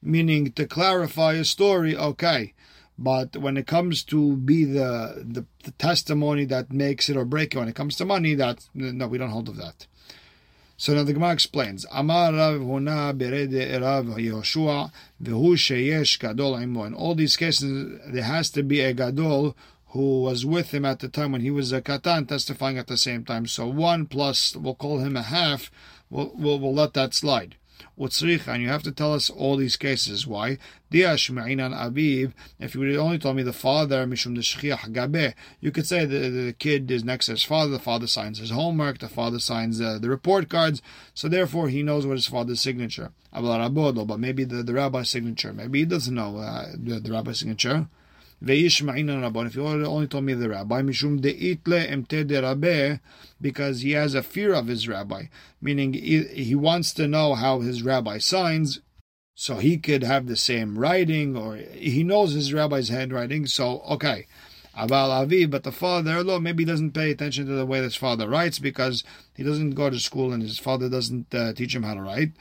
Meaning, 0.01 0.51
to 0.53 0.65
clarify 0.65 1.33
a 1.33 1.45
story, 1.45 1.95
okay, 1.95 2.55
but 2.97 3.37
when 3.37 3.55
it 3.55 3.67
comes 3.67 4.03
to 4.05 4.35
be 4.35 4.65
the, 4.65 5.23
the, 5.23 5.45
the 5.63 5.71
testimony 5.73 6.45
that 6.45 6.73
makes 6.73 7.07
it 7.07 7.17
or 7.17 7.23
break 7.23 7.53
it, 7.53 7.59
when 7.59 7.67
it 7.67 7.75
comes 7.75 7.97
to 7.97 8.05
money, 8.05 8.33
that 8.33 8.67
no, 8.73 9.07
we 9.07 9.19
don't 9.19 9.29
hold 9.29 9.47
of 9.47 9.57
that. 9.57 9.85
So 10.75 10.95
now 10.95 11.03
the 11.03 11.13
Gemara 11.13 11.33
explains, 11.33 11.85
Amar 11.91 12.33
Rav 12.33 12.61
Huna 12.61 13.15
Berede 13.15 13.79
Rav 13.79 14.05
Yehoshua 14.05 14.91
Vehu 15.21 15.53
Sheyesh 15.53 16.17
Gadol 16.19 16.55
Imo. 16.55 16.85
In 16.85 16.95
all 16.95 17.13
these 17.13 17.37
cases, 17.37 17.99
there 18.07 18.23
has 18.23 18.49
to 18.51 18.63
be 18.63 18.79
a 18.79 18.93
Gadol 18.93 19.55
who 19.89 20.21
was 20.21 20.45
with 20.45 20.71
him 20.73 20.85
at 20.85 20.99
the 20.99 21.09
time 21.09 21.31
when 21.31 21.41
he 21.41 21.51
was 21.51 21.71
a 21.71 21.81
katan 21.81 22.27
testifying 22.27 22.77
at 22.77 22.87
the 22.87 22.97
same 22.97 23.25
time. 23.25 23.47
So 23.47 23.67
one 23.67 24.05
plus, 24.05 24.55
we'll 24.55 24.75
call 24.75 24.99
him 24.99 25.15
a 25.15 25.23
half, 25.23 25.71
we'll, 26.09 26.31
we'll, 26.35 26.59
we'll 26.59 26.73
let 26.73 26.93
that 26.93 27.13
slide. 27.13 27.55
And 27.97 28.61
you 28.61 28.69
have 28.69 28.83
to 28.83 28.91
tell 28.91 29.13
us 29.13 29.29
all 29.29 29.57
these 29.57 29.75
cases. 29.75 30.25
Why? 30.25 30.57
If 30.91 31.17
you 31.19 32.79
would 32.79 32.95
only 32.95 33.19
told 33.19 33.35
me 33.35 33.43
the 33.43 33.53
father, 33.53 34.05
you 34.05 35.71
could 35.71 35.85
say 35.85 36.05
the, 36.05 36.29
the 36.29 36.55
kid 36.57 36.91
is 36.91 37.03
next 37.03 37.25
to 37.25 37.31
his 37.33 37.43
father, 37.43 37.71
the 37.71 37.79
father 37.79 38.07
signs 38.07 38.39
his 38.39 38.51
homework, 38.51 38.99
the 38.99 39.09
father 39.09 39.39
signs 39.39 39.81
uh, 39.81 39.97
the 39.99 40.09
report 40.09 40.49
cards, 40.49 40.81
so 41.13 41.27
therefore 41.27 41.67
he 41.69 41.83
knows 41.83 42.05
what 42.05 42.15
his 42.17 42.27
father's 42.27 42.61
signature. 42.61 43.11
But 43.33 44.17
maybe 44.17 44.43
the, 44.45 44.63
the 44.63 44.73
rabbi's 44.73 45.09
signature, 45.09 45.53
maybe 45.53 45.79
he 45.79 45.85
doesn't 45.85 46.15
know 46.15 46.37
uh, 46.37 46.67
the, 46.77 46.99
the 46.99 47.11
rabbi's 47.11 47.39
signature. 47.39 47.87
If 48.41 49.55
you 49.55 49.67
only 49.67 50.07
told 50.07 50.23
me 50.23 50.33
the 50.33 50.49
rabbi, 50.49 50.81
Mishum 50.81 51.19
deitle 51.19 51.87
emte 51.89 52.25
de 52.25 52.41
rabbe, 52.41 52.99
because 53.41 53.81
he 53.81 53.91
has 53.91 54.13
a 54.13 54.23
fear 54.23 54.53
of 54.53 54.67
his 54.67 54.87
rabbi, 54.87 55.25
meaning 55.61 55.93
he, 55.93 56.55
wants 56.55 56.93
to 56.93 57.07
know 57.07 57.35
how 57.35 57.59
his 57.59 57.83
rabbi 57.83 58.17
signs, 58.17 58.79
so 59.35 59.57
he 59.57 59.77
could 59.77 60.03
have 60.03 60.27
the 60.27 60.37
same 60.37 60.79
writing, 60.79 61.35
or 61.35 61.57
he 61.57 62.03
knows 62.03 62.33
his 62.33 62.53
rabbi's 62.53 62.89
handwriting, 62.89 63.45
so 63.45 63.81
okay. 63.81 64.25
Aval 64.77 65.09
Avi, 65.09 65.45
but 65.45 65.63
the 65.63 65.71
father, 65.73 66.23
lo, 66.23 66.39
maybe 66.39 66.63
doesn't 66.63 66.91
pay 66.91 67.11
attention 67.11 67.45
to 67.47 67.53
the 67.53 67.65
way 67.65 67.81
his 67.81 67.95
father 67.95 68.29
writes 68.29 68.59
because 68.59 69.03
he 69.35 69.43
doesn't 69.43 69.71
go 69.71 69.89
to 69.89 69.99
school 69.99 70.31
and 70.31 70.41
his 70.41 70.59
father 70.59 70.87
doesn't 70.87 71.33
uh, 71.35 71.51
teach 71.53 71.75
him 71.75 71.83
how 71.83 71.95
to 71.95 72.01
write. 72.01 72.31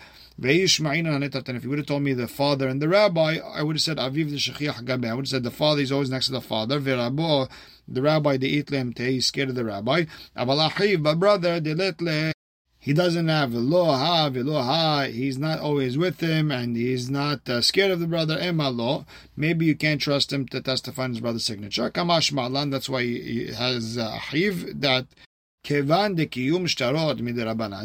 And 0.41 0.53
if 0.53 1.65
you 1.65 1.71
would 1.71 1.79
have 1.79 1.87
told 1.87 2.03
me 2.03 2.13
the 2.13 2.29
father 2.29 2.69
and 2.69 2.81
the 2.81 2.89
rabbi, 2.89 3.39
I 3.39 3.65
would 3.65 3.75
have 3.75 3.83
said 3.83 3.97
Aviv 3.97 4.31
the 4.31 4.37
Shechiach 4.37 4.85
Gabe. 4.85 5.07
I 5.07 5.15
would 5.15 5.25
have 5.25 5.31
said 5.31 5.43
the 5.43 5.51
father 5.51 5.83
is 5.83 5.91
always 5.91 6.11
next 6.11 6.27
to 6.27 6.33
the 6.33 6.41
father. 6.41 6.79
The 6.79 8.03
rabbi, 8.03 8.37
the 8.37 8.63
itlem 8.63 8.95
te, 8.95 9.13
he's 9.13 9.27
scared 9.27 9.49
of 9.49 9.57
the 9.57 9.65
rabbi. 9.65 10.05
But 10.37 11.15
brother, 11.19 11.59
the 11.59 11.75
letle, 11.75 12.33
he 12.79 12.93
doesn't 12.93 13.27
have 13.27 13.53
ha 13.53 14.31
ha. 14.31 15.07
He's 15.11 15.39
not 15.39 15.59
always 15.59 15.99
with 15.99 16.21
him, 16.21 16.53
and 16.53 16.77
he's 16.77 17.11
not 17.11 17.49
uh, 17.49 17.61
scared 17.61 17.91
of 17.91 17.99
the 17.99 18.07
brother. 18.07 18.39
Maybe 19.37 19.67
you 19.67 19.75
can't 19.75 20.01
trust 20.01 20.33
him 20.33 20.47
to 20.49 20.61
testify 20.61 21.07
in 21.07 21.11
his 21.11 21.21
brother's 21.21 21.45
signature. 21.45 21.91
Malan. 21.97 22.71
That's 22.71 22.89
why 22.89 23.03
he 23.03 23.53
has 23.53 23.99
uh, 23.99 24.19
achiv 24.21 24.81
that 24.81 25.09
kevan 25.65 26.15
de 26.15 26.27
kiyum. 26.27 26.69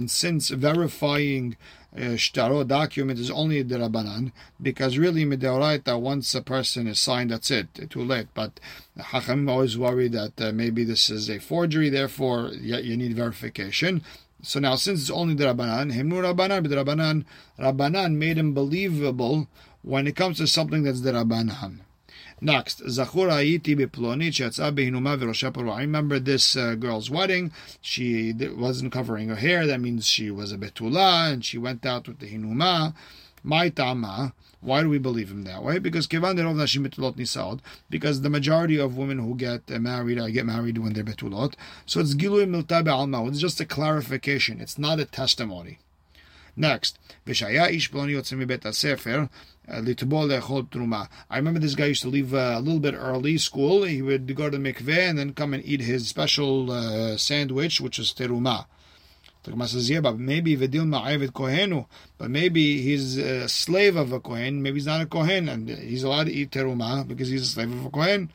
Since 0.10 0.50
verifying 0.50 1.58
uh, 1.96 2.18
shtaro 2.18 2.68
document 2.68 3.20
is 3.20 3.30
only 3.30 3.62
the 3.62 3.78
Rabbanan, 3.78 4.32
because 4.62 4.98
really 4.98 5.26
midoraita, 5.26 6.00
once 6.00 6.34
a 6.34 6.42
person 6.42 6.88
is 6.88 7.00
signed, 7.00 7.32
that's 7.32 7.52
it, 7.52 7.68
too 7.90 8.04
late. 8.04 8.28
But 8.34 8.60
Hachamim 8.98 9.50
always 9.50 9.78
worry 9.78 10.08
that 10.10 10.42
uh, 10.42 10.52
maybe 10.52 10.84
this 10.84 11.10
is 11.10 11.30
a 11.30 11.40
forgery, 11.40 11.90
therefore 11.90 12.50
you, 12.50 12.78
you 12.78 12.98
need 12.98 13.16
verification. 13.16 14.04
So 14.42 14.60
now, 14.60 14.76
since 14.76 15.02
it's 15.02 15.10
only 15.10 15.36
the 15.36 15.46
Rabbanan, 15.46 15.94
Himnu 15.94 16.22
Rabbanan, 16.22 16.64
but 16.64 16.72
Rabbanan, 16.72 17.26
Rabbanan 17.58 18.16
made 18.16 18.38
him 18.38 18.54
believable 18.54 19.48
when 19.84 20.08
it 20.08 20.16
comes 20.16 20.38
to 20.38 20.48
something 20.48 20.84
that's 20.84 21.02
the 21.02 21.12
Rabbanan. 21.12 21.80
Next, 22.42 22.84
Zachur 22.86 23.30
V'Rosha 25.18 25.72
I 25.72 25.82
remember 25.82 26.20
this 26.20 26.56
uh, 26.56 26.76
girl's 26.76 27.10
wedding. 27.10 27.52
She 27.82 28.34
wasn't 28.34 28.92
covering 28.92 29.30
her 29.30 29.36
hair. 29.36 29.66
That 29.66 29.82
means 29.82 30.08
she 30.08 30.30
was 30.32 30.52
a 30.52 30.58
betula, 30.58 31.32
and 31.32 31.46
she 31.46 31.58
went 31.58 31.86
out 31.86 32.08
with 32.08 32.20
the 32.20 32.28
Hinuma. 32.28 32.94
My 33.44 33.70
Tama. 33.70 34.34
Why 34.62 34.82
do 34.82 34.90
we 34.90 34.98
believe 34.98 35.30
him 35.30 35.44
that 35.44 35.62
way? 35.62 35.78
Because 35.78 36.08
Derov 36.08 36.36
Nashim 36.36 36.88
Betulot. 36.88 37.60
Because 37.90 38.22
the 38.22 38.30
majority 38.30 38.78
of 38.80 38.96
women 38.96 39.20
who 39.20 39.36
get 39.36 39.70
married, 39.70 40.18
I 40.18 40.30
get 40.30 40.46
married 40.46 40.78
when 40.78 40.94
they're 40.94 41.04
Betulot. 41.04 41.56
So 41.86 42.00
it's 42.00 42.16
Gilui 42.16 42.48
Milta 42.48 42.82
Be'alma. 42.84 43.28
It's 43.28 43.40
just 43.40 43.60
a 43.60 43.66
clarification. 43.66 44.62
It's 44.62 44.78
not 44.78 45.02
a 45.02 45.06
testimony. 45.06 45.80
Next, 46.56 47.00
Vishaya 47.26 47.72
Ish 47.72 47.90
Sefer. 48.74 49.30
I 49.68 51.38
remember 51.38 51.60
this 51.60 51.76
guy 51.76 51.86
used 51.86 52.02
to 52.02 52.10
leave 52.10 52.34
uh, 52.34 52.56
a 52.58 52.60
little 52.60 52.80
bit 52.82 52.96
early 52.96 53.38
school. 53.38 53.84
He 53.84 54.02
would 54.02 54.36
go 54.36 54.50
to 54.50 54.58
the 54.58 54.74
mikveh 54.74 55.10
and 55.10 55.18
then 55.18 55.34
come 55.34 55.54
and 55.54 55.66
eat 55.66 55.82
his 55.82 56.08
special 56.08 56.70
uh, 56.70 57.18
sandwich, 57.18 57.80
which 57.80 57.98
is 57.98 58.14
teruma. 58.14 58.66
The 59.44 59.52
Gemara 59.52 59.68
says, 59.68 59.90
yeah, 59.90 60.00
but 60.00 60.18
maybe 60.20 60.56
Kohenu, 60.56 61.86
but 62.18 62.30
maybe 62.30 62.82
he's 62.82 63.18
a 63.18 63.50
slave 63.50 63.98
of 63.98 64.14
a 64.14 64.20
Kohen, 64.22 64.62
maybe 64.62 64.76
he's 64.76 64.86
not 64.86 65.02
a 65.02 65.06
Kohen, 65.06 65.50
and 65.50 65.70
he's 65.70 66.04
allowed 66.04 66.26
to 66.26 66.34
eat 66.34 66.52
teruma 66.52 67.06
because 67.06 67.28
he's 67.30 67.42
a 67.42 67.46
slave 67.46 67.72
of 67.72 67.86
a 67.86 67.90
Kohen. 67.90 68.32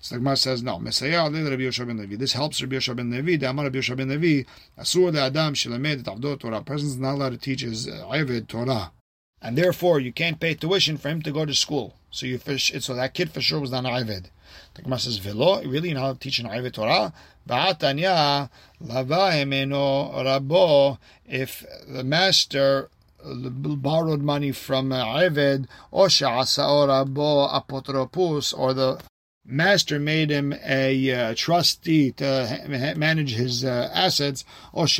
So 0.00 0.14
the 0.14 0.20
Gemara 0.20 0.36
says, 0.36 0.62
no, 0.62 0.78
Rabbi. 0.78 2.16
This 2.16 2.32
helps 2.32 2.62
Rabbi 2.62 2.76
Yoshua 2.76 2.96
ben 2.96 3.10
Levi. 3.10 3.44
Amar 3.44 3.64
Rabbi 3.64 3.78
Yoshua 3.78 3.96
ben 3.96 4.08
Levi, 4.08 4.48
Asur 4.78 5.12
the 5.12 5.22
Adam 5.22 5.54
Shelamed 5.54 6.04
Avdot 6.04 6.40
Torah. 6.40 6.58
A 6.58 6.62
person 6.62 6.88
is 6.88 6.98
not 6.98 7.14
allowed 7.14 7.30
to 7.30 7.38
teach 7.38 7.62
his 7.62 7.88
uh, 7.88 8.40
Torah 8.46 8.92
and 9.40 9.56
therefore 9.56 10.00
you 10.00 10.12
can't 10.12 10.40
pay 10.40 10.54
tuition 10.54 10.96
for 10.96 11.08
him 11.08 11.22
to 11.22 11.32
go 11.32 11.44
to 11.44 11.54
school. 11.54 11.94
So 12.10 12.26
you 12.26 12.38
fish 12.38 12.72
so 12.80 12.94
that 12.94 13.14
kid 13.14 13.30
for 13.30 13.40
sure 13.40 13.60
was 13.60 13.70
not 13.70 13.84
an 13.84 13.92
Ived. 13.92 14.26
The 14.74 14.82
Gemara 14.82 14.98
says, 14.98 15.18
"Velo, 15.18 15.62
really, 15.62 15.92
not 15.92 16.20
teaching 16.20 16.46
Ived 16.46 16.72
Torah." 16.72 17.12
Ba'atanya 17.48 18.50
lava 18.80 19.32
emeno 19.32 20.12
rabo. 20.24 20.98
If 21.26 21.64
the 21.86 22.02
master 22.02 22.88
borrowed 23.22 24.22
money 24.22 24.52
from 24.52 24.90
Ived, 24.90 25.66
or 25.90 26.08
she'asa 26.08 26.62
rabo 26.62 27.48
apotropus, 27.52 28.58
or 28.58 28.74
the 28.74 29.00
master 29.48 29.98
made 29.98 30.28
him 30.30 30.54
a 30.64 31.10
uh, 31.10 31.34
trustee 31.34 32.12
to 32.12 32.94
manage 32.96 33.34
his 33.34 33.64
uh, 33.64 33.90
assets, 33.94 34.44
or 34.74 34.84
if 34.84 34.98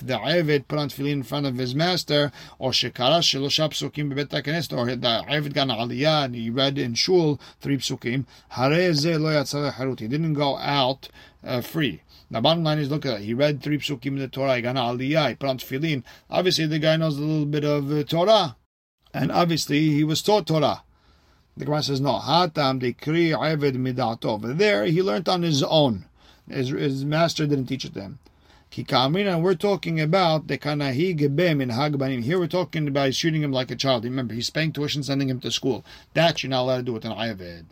the 0.00 0.18
Avid 0.18 0.66
put 0.66 0.78
on 0.78 0.88
tefillin 0.88 1.12
in 1.12 1.22
front 1.22 1.44
of 1.46 1.58
his 1.58 1.74
master, 1.74 2.32
or 2.58 2.70
shekara 2.70 3.20
shelosha 3.20 3.68
psukim 3.68 4.10
bebet 4.12 4.30
hakenes, 4.30 4.72
or 4.72 4.86
the 4.96 5.24
Avid 5.28 5.52
got 5.52 5.68
aliyah 5.68 6.24
and 6.24 6.34
he 6.34 6.48
read 6.48 6.78
in 6.78 6.94
shul 6.94 7.38
three 7.60 7.76
psukim, 7.76 8.24
he 9.98 10.08
didn't 10.08 10.34
go 10.34 10.56
out 10.56 11.08
uh, 11.44 11.60
free. 11.60 12.00
The 12.30 12.40
bottom 12.40 12.64
line 12.64 12.78
is, 12.78 12.90
look 12.90 13.06
at 13.06 13.18
that. 13.18 13.20
He 13.20 13.34
read 13.34 13.62
three 13.62 13.78
psukim 13.78 14.06
in 14.06 14.18
the 14.18 14.28
Torah. 14.28 14.56
He 14.56 14.62
got 14.62 14.76
aliyah. 14.76 15.28
He 15.28 15.34
put 15.36 15.48
on 15.50 15.58
tefillin. 15.58 16.02
Obviously, 16.30 16.66
the 16.66 16.78
guy 16.78 16.96
knows 16.96 17.18
a 17.18 17.20
little 17.20 17.46
bit 17.46 17.64
of 17.64 17.92
uh, 17.92 18.02
Torah, 18.04 18.56
and 19.12 19.30
obviously, 19.30 19.90
he 19.90 20.02
was 20.02 20.22
taught 20.22 20.46
Torah. 20.46 20.82
The 21.56 21.64
Gemara 21.64 21.82
says 21.82 22.00
no. 22.02 22.18
Hatam 22.18 22.80
dekri 22.80 23.30
Eved 23.30 23.76
midatov. 23.76 24.58
There 24.58 24.84
he 24.84 25.02
learned 25.02 25.28
on 25.28 25.42
his 25.42 25.62
own. 25.62 26.04
His, 26.48 26.68
his 26.68 27.04
master 27.04 27.46
didn't 27.46 27.66
teach 27.66 27.84
it 27.86 27.94
to 27.94 28.02
him. 28.02 28.18
Kikamina, 28.70 29.40
we're 29.40 29.54
talking 29.54 29.98
about 29.98 30.48
the 30.48 30.58
kanahi 30.58 31.18
gebem 31.18 31.62
in 31.62 31.70
hagbanim. 31.70 32.24
Here 32.24 32.38
we're 32.38 32.46
talking 32.46 32.86
about 32.86 33.14
treating 33.14 33.42
him 33.42 33.52
like 33.52 33.70
a 33.70 33.76
child. 33.76 34.04
Remember, 34.04 34.34
he's 34.34 34.50
paying 34.50 34.70
tuition, 34.70 35.02
sending 35.02 35.30
him 35.30 35.40
to 35.40 35.50
school. 35.50 35.82
That 36.12 36.42
you're 36.42 36.50
not 36.50 36.62
allowed 36.62 36.76
to 36.78 36.82
do 36.82 36.92
with 36.92 37.06
an 37.06 37.12
ayaved. 37.12 37.64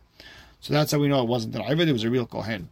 So 0.61 0.73
that's 0.73 0.93
how 0.93 0.99
we 0.99 1.09
know 1.09 1.23
it 1.23 1.29
wasn't 1.29 1.55
an 1.55 1.63
ayaved, 1.63 1.89
it 1.89 1.93
was 1.93 2.05
a 2.05 2.11
real 2.11 2.25
kohen. 2.25 2.71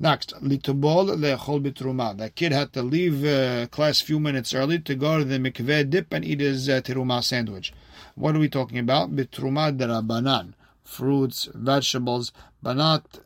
Next, 0.00 0.32
litubol 0.40 1.08
le'echol 1.16 1.60
bitruma. 1.60 2.16
That 2.16 2.36
kid 2.36 2.52
had 2.52 2.72
to 2.74 2.82
leave 2.82 3.24
uh, 3.24 3.66
class 3.66 4.00
a 4.00 4.04
few 4.04 4.20
minutes 4.20 4.54
early 4.54 4.78
to 4.78 4.94
go 4.94 5.18
to 5.18 5.24
the 5.24 5.38
mikveh 5.38 5.90
dip 5.90 6.12
and 6.12 6.24
eat 6.24 6.38
his 6.38 6.68
uh, 6.68 6.80
teruma 6.80 7.22
sandwich. 7.22 7.72
What 8.14 8.36
are 8.36 8.38
we 8.38 8.48
talking 8.48 8.78
about? 8.78 9.16
Bitruma 9.16 9.76
derabanan. 9.76 10.54
Fruits, 10.84 11.48
vegetables, 11.52 12.30
but 12.62 12.74
not 12.74 13.18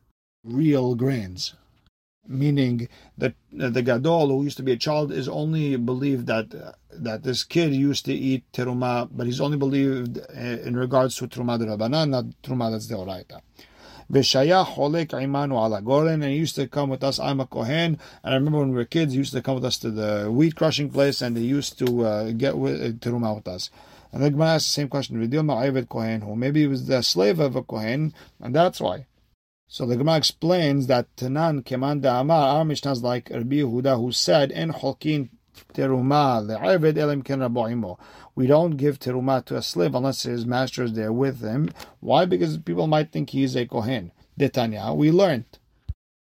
real 0.44 0.94
grains. 0.94 1.54
Meaning 2.26 2.88
that 3.18 3.34
the 3.52 3.82
gadol 3.82 4.28
who 4.28 4.44
used 4.44 4.56
to 4.56 4.62
be 4.62 4.72
a 4.72 4.76
child 4.76 5.12
is 5.12 5.28
only 5.28 5.76
believed 5.76 6.26
that 6.28 6.54
uh, 6.54 6.72
that 6.90 7.22
this 7.22 7.44
kid 7.44 7.74
used 7.74 8.06
to 8.06 8.14
eat 8.14 8.44
teruma, 8.52 9.10
but 9.12 9.26
he's 9.26 9.40
only 9.42 9.58
believed 9.58 10.18
uh, 10.18 10.40
in 10.40 10.74
regards 10.74 11.16
to 11.16 11.28
truma 11.28 11.58
derabanan, 11.60 12.08
not 12.10 12.24
truma 12.42 12.70
that's 12.70 12.86
deoraita. 12.86 13.42
V'shaya 14.12 14.66
cholek 14.66 15.08
imanu 15.08 15.54
ala 15.54 15.80
goren, 15.80 16.22
and 16.22 16.24
he 16.24 16.36
used 16.36 16.54
to 16.56 16.68
come 16.68 16.90
with 16.90 17.02
us. 17.02 17.18
I'm 17.18 17.40
a 17.40 17.46
kohen, 17.46 17.98
and 18.22 18.34
I 18.34 18.34
remember 18.34 18.58
when 18.58 18.68
we 18.68 18.76
were 18.76 18.84
kids, 18.84 19.12
he 19.12 19.18
used 19.18 19.32
to 19.32 19.40
come 19.40 19.54
with 19.54 19.64
us 19.64 19.78
to 19.78 19.90
the 19.90 20.30
wheat 20.30 20.54
crushing 20.54 20.90
place, 20.90 21.22
and 21.22 21.34
they 21.34 21.40
used 21.40 21.78
to 21.78 22.04
uh, 22.04 22.32
get 22.32 22.58
with, 22.58 22.82
uh, 22.82 22.88
teruma 22.98 23.34
with 23.34 23.48
us. 23.48 23.70
And 24.12 24.22
the 24.22 24.30
Gemara 24.30 24.56
asks 24.56 24.68
the 24.68 24.72
same 24.82 24.88
question: 24.88 25.16
ma'avid 25.16 25.88
kohen, 25.88 26.20
who 26.20 26.36
maybe 26.36 26.60
he 26.60 26.66
was 26.66 26.86
the 26.86 27.00
slave 27.00 27.40
of 27.40 27.56
a 27.56 27.62
kohen, 27.62 28.12
and 28.38 28.54
that's 28.54 28.82
why. 28.82 29.06
So 29.66 29.86
the 29.86 29.96
Gemara 29.96 30.18
explains 30.18 30.88
that 30.88 31.16
Tanan 31.16 31.64
Keman 31.64 32.04
Amar, 32.04 32.56
our 32.58 32.64
Mishnah 32.66 32.92
is 32.92 33.02
like 33.02 33.30
Rabbi 33.30 33.56
Yehuda, 33.56 33.98
who 33.98 34.12
said, 34.12 34.52
"En 34.52 34.68
holkin 34.68 35.30
teruma 35.74 36.40
le'avid 36.46 36.96
elim 36.96 37.22
ken 37.22 37.40
raboimo." 37.40 37.98
we 38.34 38.46
don't 38.46 38.76
give 38.76 38.98
teruma 38.98 39.44
to 39.44 39.56
a 39.56 39.62
slave 39.62 39.94
unless 39.94 40.22
his 40.22 40.46
master 40.46 40.84
is 40.84 40.94
there 40.94 41.12
with 41.12 41.40
him. 41.40 41.70
Why? 42.00 42.24
Because 42.24 42.58
people 42.58 42.86
might 42.86 43.12
think 43.12 43.30
he's 43.30 43.56
a 43.56 43.66
kohen. 43.66 44.12
Detanya, 44.38 44.96
we 44.96 45.10
learned. 45.10 45.44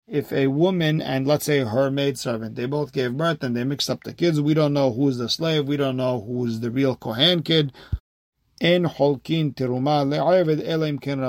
If 0.07 0.33
a 0.33 0.47
woman 0.47 1.03
and 1.03 1.27
let's 1.27 1.45
say 1.45 1.59
her 1.59 1.91
maidservant, 1.91 2.55
they 2.55 2.65
both 2.65 2.93
gave 2.93 3.19
birth 3.19 3.45
and 3.45 3.55
they 3.55 3.65
mixed 3.65 3.91
up 3.91 4.05
the 4.05 4.15
kids, 4.15 4.41
we 4.41 4.55
don't 4.55 4.73
know 4.73 4.91
who's 4.91 5.19
the 5.19 5.29
slave, 5.29 5.69
we 5.69 5.77
don't 5.77 5.99
know 5.99 6.23
who's 6.23 6.61
the 6.61 6.71
real 6.71 6.97
kohen 6.97 7.43
kid. 7.43 7.73
En 8.61 8.85
holkin 8.85 9.55
teruma 9.55 10.05
le'aved 10.09 10.67
elim 10.67 10.99
ken. 10.99 11.21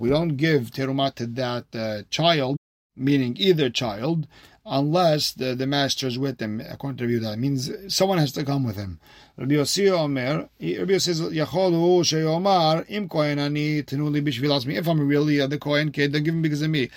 We 0.00 0.08
don't 0.08 0.36
give 0.36 0.70
teruma 0.70 1.14
to 1.16 1.26
that 1.26 1.66
uh, 1.74 2.02
child, 2.08 2.56
meaning 2.96 3.36
either 3.38 3.68
child, 3.68 4.26
unless 4.66 5.32
the, 5.32 5.54
the 5.54 5.66
master 5.66 6.06
is 6.06 6.18
with 6.18 6.40
him, 6.40 6.60
according 6.60 6.96
to 6.98 7.06
Rabbi. 7.06 7.32
It 7.34 7.38
means 7.38 7.70
someone 7.88 8.18
has 8.18 8.32
to 8.32 8.44
come 8.44 8.64
with 8.64 8.76
him. 8.76 8.98
Rabbi 9.36 9.54
Yossi 9.54 9.90
Omer, 9.90 10.48
Rabbi 10.60 10.98
says, 10.98 11.20
Yacholu 11.20 12.00
sheyomar 12.02 12.84
im 12.88 13.08
kohen 13.08 13.38
ani 13.38 13.82
tenuli 13.82 14.66
me. 14.66 14.76
If 14.76 14.88
I'm 14.88 15.06
really 15.06 15.44
the 15.46 15.58
kohen 15.58 15.92
kid, 15.92 16.12
then 16.12 16.22
give 16.22 16.34
him 16.34 16.42
because 16.42 16.62
of 16.62 16.70
me. 16.70 16.90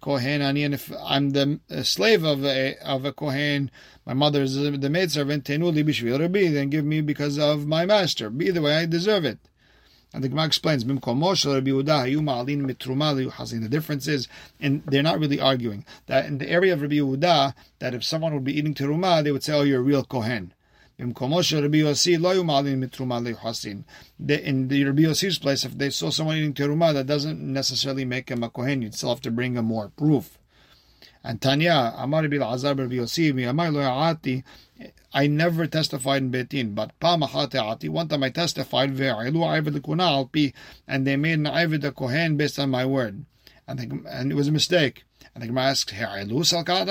Kohen 0.00 0.42
ani, 0.42 0.64
and 0.64 0.74
if 0.74 0.92
I'm 1.04 1.30
the 1.30 1.60
slave 1.82 2.24
of 2.24 2.44
a, 2.44 2.76
of 2.78 3.04
a 3.04 3.12
kohen, 3.12 3.70
my 4.04 4.14
mother 4.14 4.42
is 4.42 4.56
the 4.56 4.90
maidservant, 4.90 5.44
tenuli 5.44 5.84
bishvil 5.84 6.18
Rabbi, 6.18 6.48
then 6.48 6.70
give 6.70 6.84
me 6.84 7.00
because 7.00 7.38
of 7.38 7.66
my 7.66 7.86
master. 7.86 8.32
Either 8.40 8.62
way, 8.62 8.76
I 8.78 8.86
deserve 8.86 9.24
it. 9.24 9.38
And 10.14 10.22
the 10.22 10.28
Gemara 10.28 10.44
explains, 10.46 10.84
The 10.84 10.98
difference 13.70 14.06
is, 14.08 14.28
and 14.60 14.82
they're 14.84 15.02
not 15.02 15.18
really 15.18 15.40
arguing, 15.40 15.86
that 16.06 16.26
in 16.26 16.36
the 16.38 16.50
area 16.50 16.74
of 16.74 16.82
Rabbi 16.82 16.96
Yehuda, 16.96 17.54
that 17.78 17.94
if 17.94 18.04
someone 18.04 18.34
would 18.34 18.44
be 18.44 18.58
eating 18.58 18.74
teruma, 18.74 19.24
they 19.24 19.32
would 19.32 19.42
say, 19.42 19.54
oh, 19.54 19.62
you're 19.62 19.80
a 19.80 19.82
real 19.82 20.04
Kohen. 20.04 20.52
In 20.98 21.14
the, 21.14 21.24
in 24.48 24.68
the 24.68 24.84
Rabbi 24.84 25.02
Yossi's 25.02 25.38
place, 25.38 25.64
if 25.64 25.78
they 25.78 25.90
saw 25.90 26.10
someone 26.10 26.36
eating 26.36 26.52
teruma, 26.52 26.92
that 26.92 27.06
doesn't 27.06 27.40
necessarily 27.40 28.04
make 28.04 28.28
him 28.28 28.42
a 28.42 28.50
kohen. 28.50 28.82
You'd 28.82 28.94
still 28.94 29.08
have 29.08 29.22
to 29.22 29.30
bring 29.30 29.56
him 29.56 29.64
more 29.64 29.88
proof. 29.88 30.38
And 31.24 31.40
Tanya, 31.40 31.94
Amar 31.96 32.22
Rabbi 32.22 32.36
Azar 32.36 32.74
Rabbi 32.74 32.96
Yossi, 32.96 33.48
Amar 33.48 33.72
I 35.14 35.26
never 35.26 35.66
testified 35.66 36.22
in 36.22 36.30
Betin, 36.30 36.74
but 36.74 36.98
Pamachati, 36.98 37.88
one 37.88 38.08
time 38.08 38.22
I 38.22 38.30
testified, 38.30 38.96
ve'alu 38.96 39.44
ayveda 39.44 39.82
kuna 39.82 40.04
alpi, 40.04 40.54
and 40.88 41.06
they 41.06 41.16
made 41.16 41.38
an 41.38 41.44
Ivid 41.44 41.94
Kohen 41.94 42.36
based 42.36 42.58
on 42.58 42.70
my 42.70 42.86
word. 42.86 43.24
And, 43.66 43.78
they, 43.78 43.88
and 44.10 44.32
it 44.32 44.34
was 44.34 44.48
a 44.48 44.52
mistake. 44.52 45.04
And 45.34 45.42
the 45.42 45.46
Gemara 45.46 45.64
asks, 45.66 45.92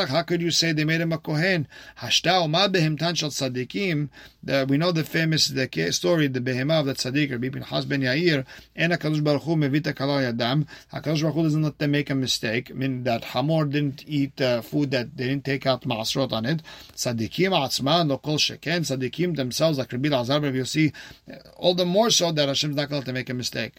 How 0.09 0.23
could 0.23 0.41
you 0.41 0.49
say 0.49 0.71
they 0.71 0.83
made 0.83 1.01
him 1.01 1.11
a 1.11 1.19
Kohen? 1.19 1.67
Hashtau 1.99 2.49
ma 2.49 2.67
behemtan 2.67 3.15
shal 3.15 3.29
tzadikim. 3.29 4.09
We 4.67 4.77
know 4.77 4.91
the 4.91 5.03
famous 5.03 5.47
the 5.47 5.91
story, 5.91 6.27
the 6.27 6.39
behemah 6.39 6.79
of 6.79 6.85
the 6.87 6.93
tzaddik, 6.93 7.31
Rabbi 7.31 7.49
Pinchas 7.49 7.85
ben 7.85 8.01
Yair, 8.01 8.45
and 8.75 8.93
HaKadosh 8.93 9.23
Baruch 9.23 9.43
Hu 9.43 9.55
mevita 9.55 9.93
kalal 9.93 10.33
yadam. 10.33 10.65
HaKadosh 10.91 11.21
Baruch 11.21 11.35
Hu 11.35 11.43
doesn't 11.43 11.61
let 11.61 11.77
them 11.77 11.91
make 11.91 12.09
a 12.09 12.15
mistake. 12.15 12.71
I 12.71 12.73
mean, 12.73 13.03
that 13.03 13.25
Hamor 13.25 13.65
didn't 13.65 14.03
eat 14.07 14.41
uh, 14.41 14.61
food 14.61 14.89
that 14.91 15.15
they 15.17 15.27
didn't 15.27 15.45
take 15.45 15.67
out 15.67 15.83
masrot 15.83 16.31
on 16.31 16.45
it. 16.45 16.63
Tzadikim 16.95 17.51
atzman, 17.51 18.07
no 18.07 18.17
kol 18.17 18.37
sheken. 18.37 18.81
Tzadikim 18.81 19.35
themselves, 19.35 19.77
like 19.77 19.91
Rabbi 19.91 20.09
Lazar, 20.09 20.39
Rabbi 20.39 20.57
Yossi, 20.57 20.93
all 21.57 21.75
the 21.75 21.85
more 21.85 22.09
so 22.09 22.31
that 22.31 22.47
Hashem's 22.47 22.75
not 22.75 22.89
going 22.89 22.89
to 22.89 22.95
let 23.01 23.05
them 23.05 23.15
make 23.15 23.29
a 23.29 23.35
mistake. 23.35 23.73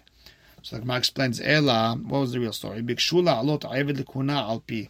So 0.62 0.76
the 0.76 0.82
Gemara 0.82 0.98
explains, 0.98 1.40
Ela, 1.40 1.96
what 1.96 2.20
was 2.20 2.32
the 2.32 2.40
real 2.40 2.52
story? 2.52 2.82
Bikshula 2.82 3.42
alot 3.42 3.64
avid 3.64 3.96
lekuna 3.96 4.48
alpi. 4.48 4.88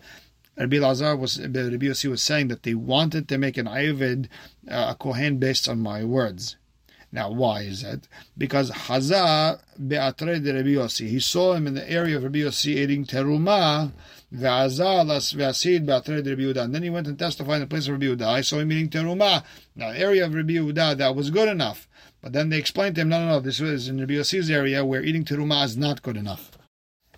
Rabbi 0.58 0.78
Lazar 0.78 1.16
was, 1.16 1.40
Rabbi 1.40 1.86
Yossi 1.86 2.10
was 2.10 2.22
saying 2.22 2.48
that 2.48 2.62
they 2.62 2.74
wanted 2.74 3.26
to 3.28 3.38
make 3.38 3.56
an 3.56 3.66
Avid, 3.66 4.28
uh, 4.70 4.88
a 4.90 4.94
Kohen 4.94 5.38
based 5.38 5.66
on 5.66 5.80
my 5.80 6.04
words. 6.04 6.56
Now, 7.14 7.30
why 7.30 7.60
is 7.60 7.82
that? 7.82 8.08
Because 8.38 8.70
Haza 8.70 9.60
be'atre 9.76 10.42
de 10.42 10.54
Rabbi 10.54 10.70
Yossi. 10.70 11.08
He 11.08 11.20
saw 11.20 11.52
him 11.52 11.66
in 11.66 11.74
the 11.74 11.88
area 11.88 12.16
of 12.16 12.24
Rabbi 12.24 12.38
Yossi 12.38 12.76
eating 12.76 13.04
teruma, 13.04 13.92
ve'azah 14.34 15.06
las 15.06 15.34
ve'asid 15.34 15.84
be'atre 15.84 16.26
Rabbi 16.26 16.40
Yehuda. 16.40 16.62
And 16.62 16.74
then 16.74 16.82
he 16.82 16.88
went 16.88 17.06
and 17.06 17.18
testified 17.18 17.56
in 17.56 17.60
the 17.60 17.66
place 17.66 17.86
of 17.86 17.92
Rabbi 17.92 18.06
Yehuda. 18.06 18.26
I 18.26 18.40
saw 18.40 18.60
him 18.60 18.72
eating 18.72 18.88
teruma. 18.88 19.44
Now, 19.76 19.90
area 19.90 20.24
of 20.24 20.34
Rabbi 20.34 20.54
Yehuda, 20.54 20.96
that 20.96 21.14
was 21.14 21.28
good 21.28 21.48
enough. 21.48 21.86
But 22.22 22.32
then 22.32 22.48
they 22.48 22.58
explained 22.58 22.94
to 22.94 23.02
him, 23.02 23.10
no, 23.10 23.20
no, 23.20 23.28
no, 23.28 23.40
this 23.40 23.60
was 23.60 23.88
in 23.88 24.00
Rabbi 24.00 24.14
Yossi's 24.14 24.50
area 24.50 24.82
where 24.82 25.04
eating 25.04 25.26
teruma 25.26 25.66
is 25.66 25.76
not 25.76 26.00
good 26.00 26.16
enough. 26.16 26.52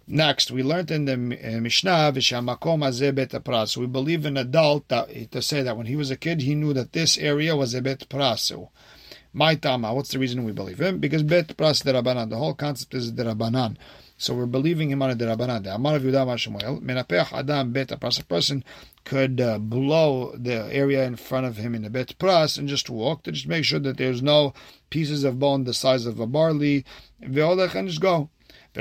Next, 0.07 0.51
we 0.51 0.63
learned 0.63 0.91
in 0.91 1.05
the 1.07 1.15
uh, 1.15 1.61
Mishnah, 1.61 2.13
pras. 2.13 3.77
We 3.77 3.87
believe 3.87 4.27
an 4.27 4.37
adult 4.37 4.89
that, 4.89 5.31
to 5.31 5.41
say 5.41 5.63
that 5.63 5.77
when 5.77 5.87
he 5.87 5.97
was 5.97 6.11
a 6.11 6.17
kid, 6.17 6.43
he 6.43 6.55
knew 6.55 6.75
that 6.75 6.93
this 6.93 7.17
area 7.17 7.57
was 7.57 7.75
a 7.75 7.81
bet 7.81 8.09
prasu. 8.11 8.69
My 9.37 9.57
tama, 9.57 9.93
what's 9.93 10.13
the 10.13 10.21
reason 10.21 10.45
we 10.45 10.53
believe 10.53 10.81
him? 10.81 11.01
Because 11.01 11.25
bet 11.25 11.49
pras 11.57 11.83
derabanan. 11.83 12.31
The 12.31 12.37
whole 12.37 12.55
concept 12.55 12.95
is 12.95 13.11
derabanan. 13.11 13.77
So 14.17 14.33
we're 14.33 14.47
believing 14.47 14.91
him 14.91 15.03
on 15.03 15.11
a 15.11 15.17
derabanan. 15.17 15.67
Amar 15.75 15.99
Yehuda 15.99 16.81
Menapech 16.81 17.33
Adam 17.33 17.73
bet 17.73 17.89
pras. 17.89 18.21
A 18.21 18.25
person 18.25 18.63
could 19.05 19.41
uh, 19.41 19.59
blow 19.59 20.37
the 20.37 20.73
area 20.73 21.03
in 21.05 21.17
front 21.17 21.47
of 21.47 21.57
him 21.57 21.75
in 21.75 21.85
a 21.85 21.91
bet 21.91 22.17
pras 22.17 22.57
and 22.57 22.69
just 22.69 22.89
walk 22.89 23.25
to 23.25 23.33
just 23.33 23.49
make 23.49 23.65
sure 23.65 23.81
that 23.81 23.97
there's 23.97 24.23
no 24.23 24.55
pieces 24.89 25.25
of 25.25 25.41
bone 25.41 25.65
the 25.65 25.75
size 25.75 26.07
of 26.07 26.21
a 26.21 26.29
barley. 26.29 26.85
Ve'olech 27.21 27.75
And 27.75 27.89
just 27.89 28.01
go. 28.01 28.31
He 28.77 28.81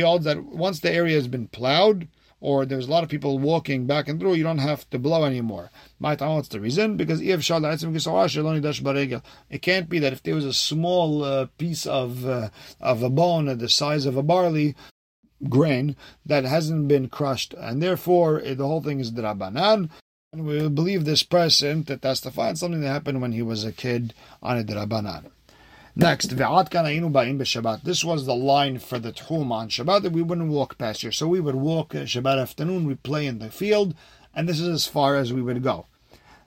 holds 0.00 0.24
that 0.24 0.44
once 0.44 0.80
the 0.80 0.92
area 0.92 1.14
has 1.16 1.28
been 1.28 1.48
plowed, 1.48 2.08
or 2.42 2.66
there's 2.66 2.88
a 2.88 2.90
lot 2.90 3.04
of 3.04 3.08
people 3.08 3.38
walking 3.38 3.86
back 3.86 4.08
and 4.08 4.18
through, 4.18 4.34
you 4.34 4.42
don't 4.42 4.58
have 4.58 4.90
to 4.90 4.98
blow 4.98 5.24
anymore. 5.24 5.70
My 6.00 6.16
time, 6.16 6.34
what's 6.34 6.48
the 6.48 6.60
reason? 6.60 6.96
Because 6.96 7.20
it 7.20 7.38
can't 9.62 9.88
be 9.88 9.98
that 10.00 10.12
if 10.12 10.22
there 10.24 10.34
was 10.34 10.44
a 10.44 10.52
small 10.52 11.22
uh, 11.22 11.46
piece 11.56 11.86
of 11.86 12.26
uh, 12.26 12.48
of 12.80 13.02
a 13.04 13.08
bone 13.08 13.46
the 13.56 13.68
size 13.68 14.06
of 14.06 14.16
a 14.16 14.24
barley, 14.24 14.74
grain 15.48 15.94
that 16.26 16.44
hasn't 16.44 16.88
been 16.88 17.08
crushed, 17.08 17.54
and 17.54 17.80
therefore 17.80 18.42
eh, 18.44 18.54
the 18.54 18.66
whole 18.66 18.82
thing 18.82 18.98
is 18.98 19.12
drabanan. 19.12 19.88
And 20.32 20.44
we 20.44 20.68
believe 20.68 21.04
this 21.04 21.22
person 21.22 21.84
to 21.84 21.96
testify 21.96 22.48
on 22.48 22.56
something 22.56 22.80
that 22.80 22.88
happened 22.88 23.20
when 23.20 23.32
he 23.32 23.42
was 23.42 23.64
a 23.64 23.72
kid 23.72 24.14
on 24.42 24.58
a 24.58 24.64
drabanan. 24.64 25.30
Next, 25.94 26.28
This 26.28 28.04
was 28.04 28.24
the 28.24 28.34
line 28.34 28.78
for 28.78 28.98
the 28.98 29.12
Tchum 29.12 29.50
on 29.50 29.68
Shabbat 29.68 30.02
that 30.02 30.12
we 30.12 30.22
wouldn't 30.22 30.48
walk 30.48 30.78
past 30.78 31.02
here. 31.02 31.12
So 31.12 31.28
we 31.28 31.38
would 31.38 31.54
walk 31.54 31.94
uh, 31.94 32.04
Shabbat 32.04 32.40
afternoon, 32.40 32.86
we 32.86 32.94
play 32.94 33.26
in 33.26 33.40
the 33.40 33.50
field, 33.50 33.94
and 34.34 34.48
this 34.48 34.58
is 34.58 34.68
as 34.68 34.86
far 34.86 35.16
as 35.16 35.34
we 35.34 35.42
would 35.42 35.62
go. 35.62 35.84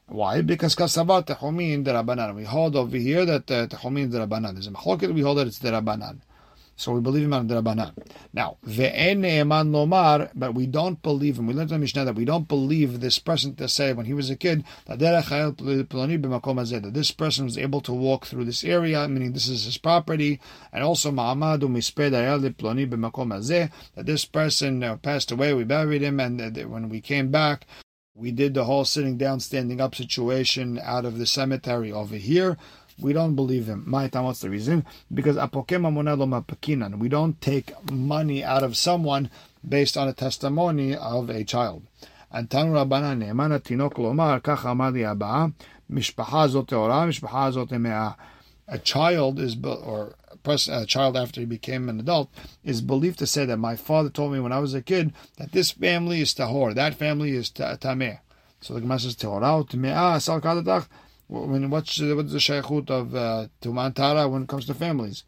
Why? 0.07 0.41
Because 0.41 0.75
kasabat 0.75 1.27
techumin 1.27 1.85
derabanan. 1.85 2.35
We 2.35 2.45
hold 2.45 2.75
over 2.75 2.97
here 2.97 3.23
that 3.25 3.51
uh, 3.51 3.67
techumin 3.67 4.11
derabanan. 4.11 4.53
There's 4.53 4.65
a 4.67 4.71
machloket. 4.71 5.13
We 5.13 5.21
hold 5.21 5.37
that 5.37 5.47
it's 5.47 5.59
derabanan. 5.59 6.21
So 6.77 6.91
we 6.91 6.99
believe 6.99 7.23
him 7.23 7.33
on 7.33 7.47
the 7.47 7.61
Rabbanan. 7.61 7.93
Now, 8.33 8.57
ve'en 8.65 9.21
lomar, 9.21 10.29
but 10.35 10.53
we 10.53 10.67
don't 10.67 11.01
believe 11.01 11.39
him. 11.39 11.47
We 11.47 11.53
learned 11.53 11.71
in 11.71 11.75
the 11.75 11.79
Mishnah 11.79 12.03
that 12.03 12.15
we 12.15 12.25
don't 12.25 12.49
believe 12.49 12.99
this 12.99 13.17
person 13.17 13.55
to 13.55 13.69
say 13.69 13.93
when 13.93 14.05
he 14.05 14.13
was 14.13 14.29
a 14.29 14.35
kid 14.35 14.65
that 14.85 14.99
this 16.93 17.11
person 17.11 17.45
was 17.45 17.57
able 17.57 17.79
to 17.79 17.93
walk 17.93 18.25
through 18.25 18.43
this 18.43 18.65
area, 18.65 19.07
meaning 19.07 19.31
this 19.31 19.47
is 19.47 19.63
his 19.63 19.77
property, 19.77 20.41
and 20.73 20.83
also 20.83 21.11
that 21.11 21.71
this 23.95 24.25
person 24.25 24.99
passed 25.01 25.31
away, 25.31 25.53
we 25.53 25.63
buried 25.63 26.01
him, 26.01 26.19
and 26.19 26.57
when 26.69 26.89
we 26.89 26.99
came 26.99 27.31
back, 27.31 27.65
we 28.13 28.31
did 28.31 28.53
the 28.53 28.65
whole 28.65 28.85
sitting 28.85 29.17
down, 29.17 29.39
standing 29.39 29.81
up 29.81 29.95
situation 29.95 30.79
out 30.83 31.05
of 31.05 31.17
the 31.17 31.25
cemetery 31.25 31.91
over 31.91 32.15
here. 32.15 32.57
We 32.99 33.13
don't 33.13 33.35
believe 33.35 33.67
him. 33.67 33.83
My 33.85 34.07
time, 34.07 34.23
what's 34.23 34.39
the 34.39 34.49
reason? 34.49 34.85
Because 35.13 35.35
we 35.35 37.09
don't 37.09 37.41
take 37.41 37.91
money 37.91 38.43
out 38.43 38.63
of 38.63 38.77
someone 38.77 39.29
based 39.67 39.97
on 39.97 40.07
a 40.07 40.13
testimony 40.13 40.95
of 40.95 41.29
a 41.29 41.43
child. 41.43 41.83
And 42.31 42.49
Tanu 42.49 42.71
Rabbana 42.71 43.17
Ne'emana 43.17 43.59
Tinok 43.59 43.93
Lomar, 43.93 44.41
Kach 44.41 44.69
Amar 44.69 44.91
Li 44.91 45.03
Abba, 45.03 45.53
Mishpaha 45.91 46.49
Zot 46.49 46.67
Teora, 46.67 47.07
Mishpaha 47.07 47.53
Zot 47.53 47.69
Emea. 47.69 48.15
A 48.67 48.79
child 48.79 49.39
is, 49.39 49.55
or 49.63 50.15
a 50.45 50.85
child 50.85 51.17
after 51.17 51.39
he 51.39 51.45
became 51.45 51.89
an 51.89 51.99
adult, 51.99 52.29
is 52.63 52.81
believed 52.81 53.19
to 53.19 53.27
say 53.27 53.45
that 53.45 53.57
my 53.57 53.75
father 53.75 54.09
told 54.09 54.33
me 54.33 54.39
when 54.39 54.51
I 54.51 54.59
was 54.59 54.73
a 54.73 54.81
kid 54.81 55.13
that 55.37 55.51
this 55.51 55.71
family 55.71 56.21
is 56.21 56.33
tahor, 56.33 56.73
that 56.75 56.95
family 56.95 57.31
is 57.31 57.51
tameh. 57.51 58.19
So 58.61 58.73
the 58.73 58.81
Gemara 58.81 58.99
says 58.99 59.15
tahorah, 59.15 59.69
tameh, 59.69 60.21
sal 60.21 60.41
kadatach, 60.41 60.87
when 61.27 61.69
what's 61.69 61.97
the, 61.97 62.15
what's 62.15 62.31
the 62.31 62.39
shaykhut 62.39 62.89
of 62.89 63.15
uh, 63.15 63.47
Tuman 63.61 63.95
Tara 63.95 64.27
when 64.27 64.43
it 64.43 64.47
comes 64.47 64.65
to 64.67 64.73
families? 64.73 65.23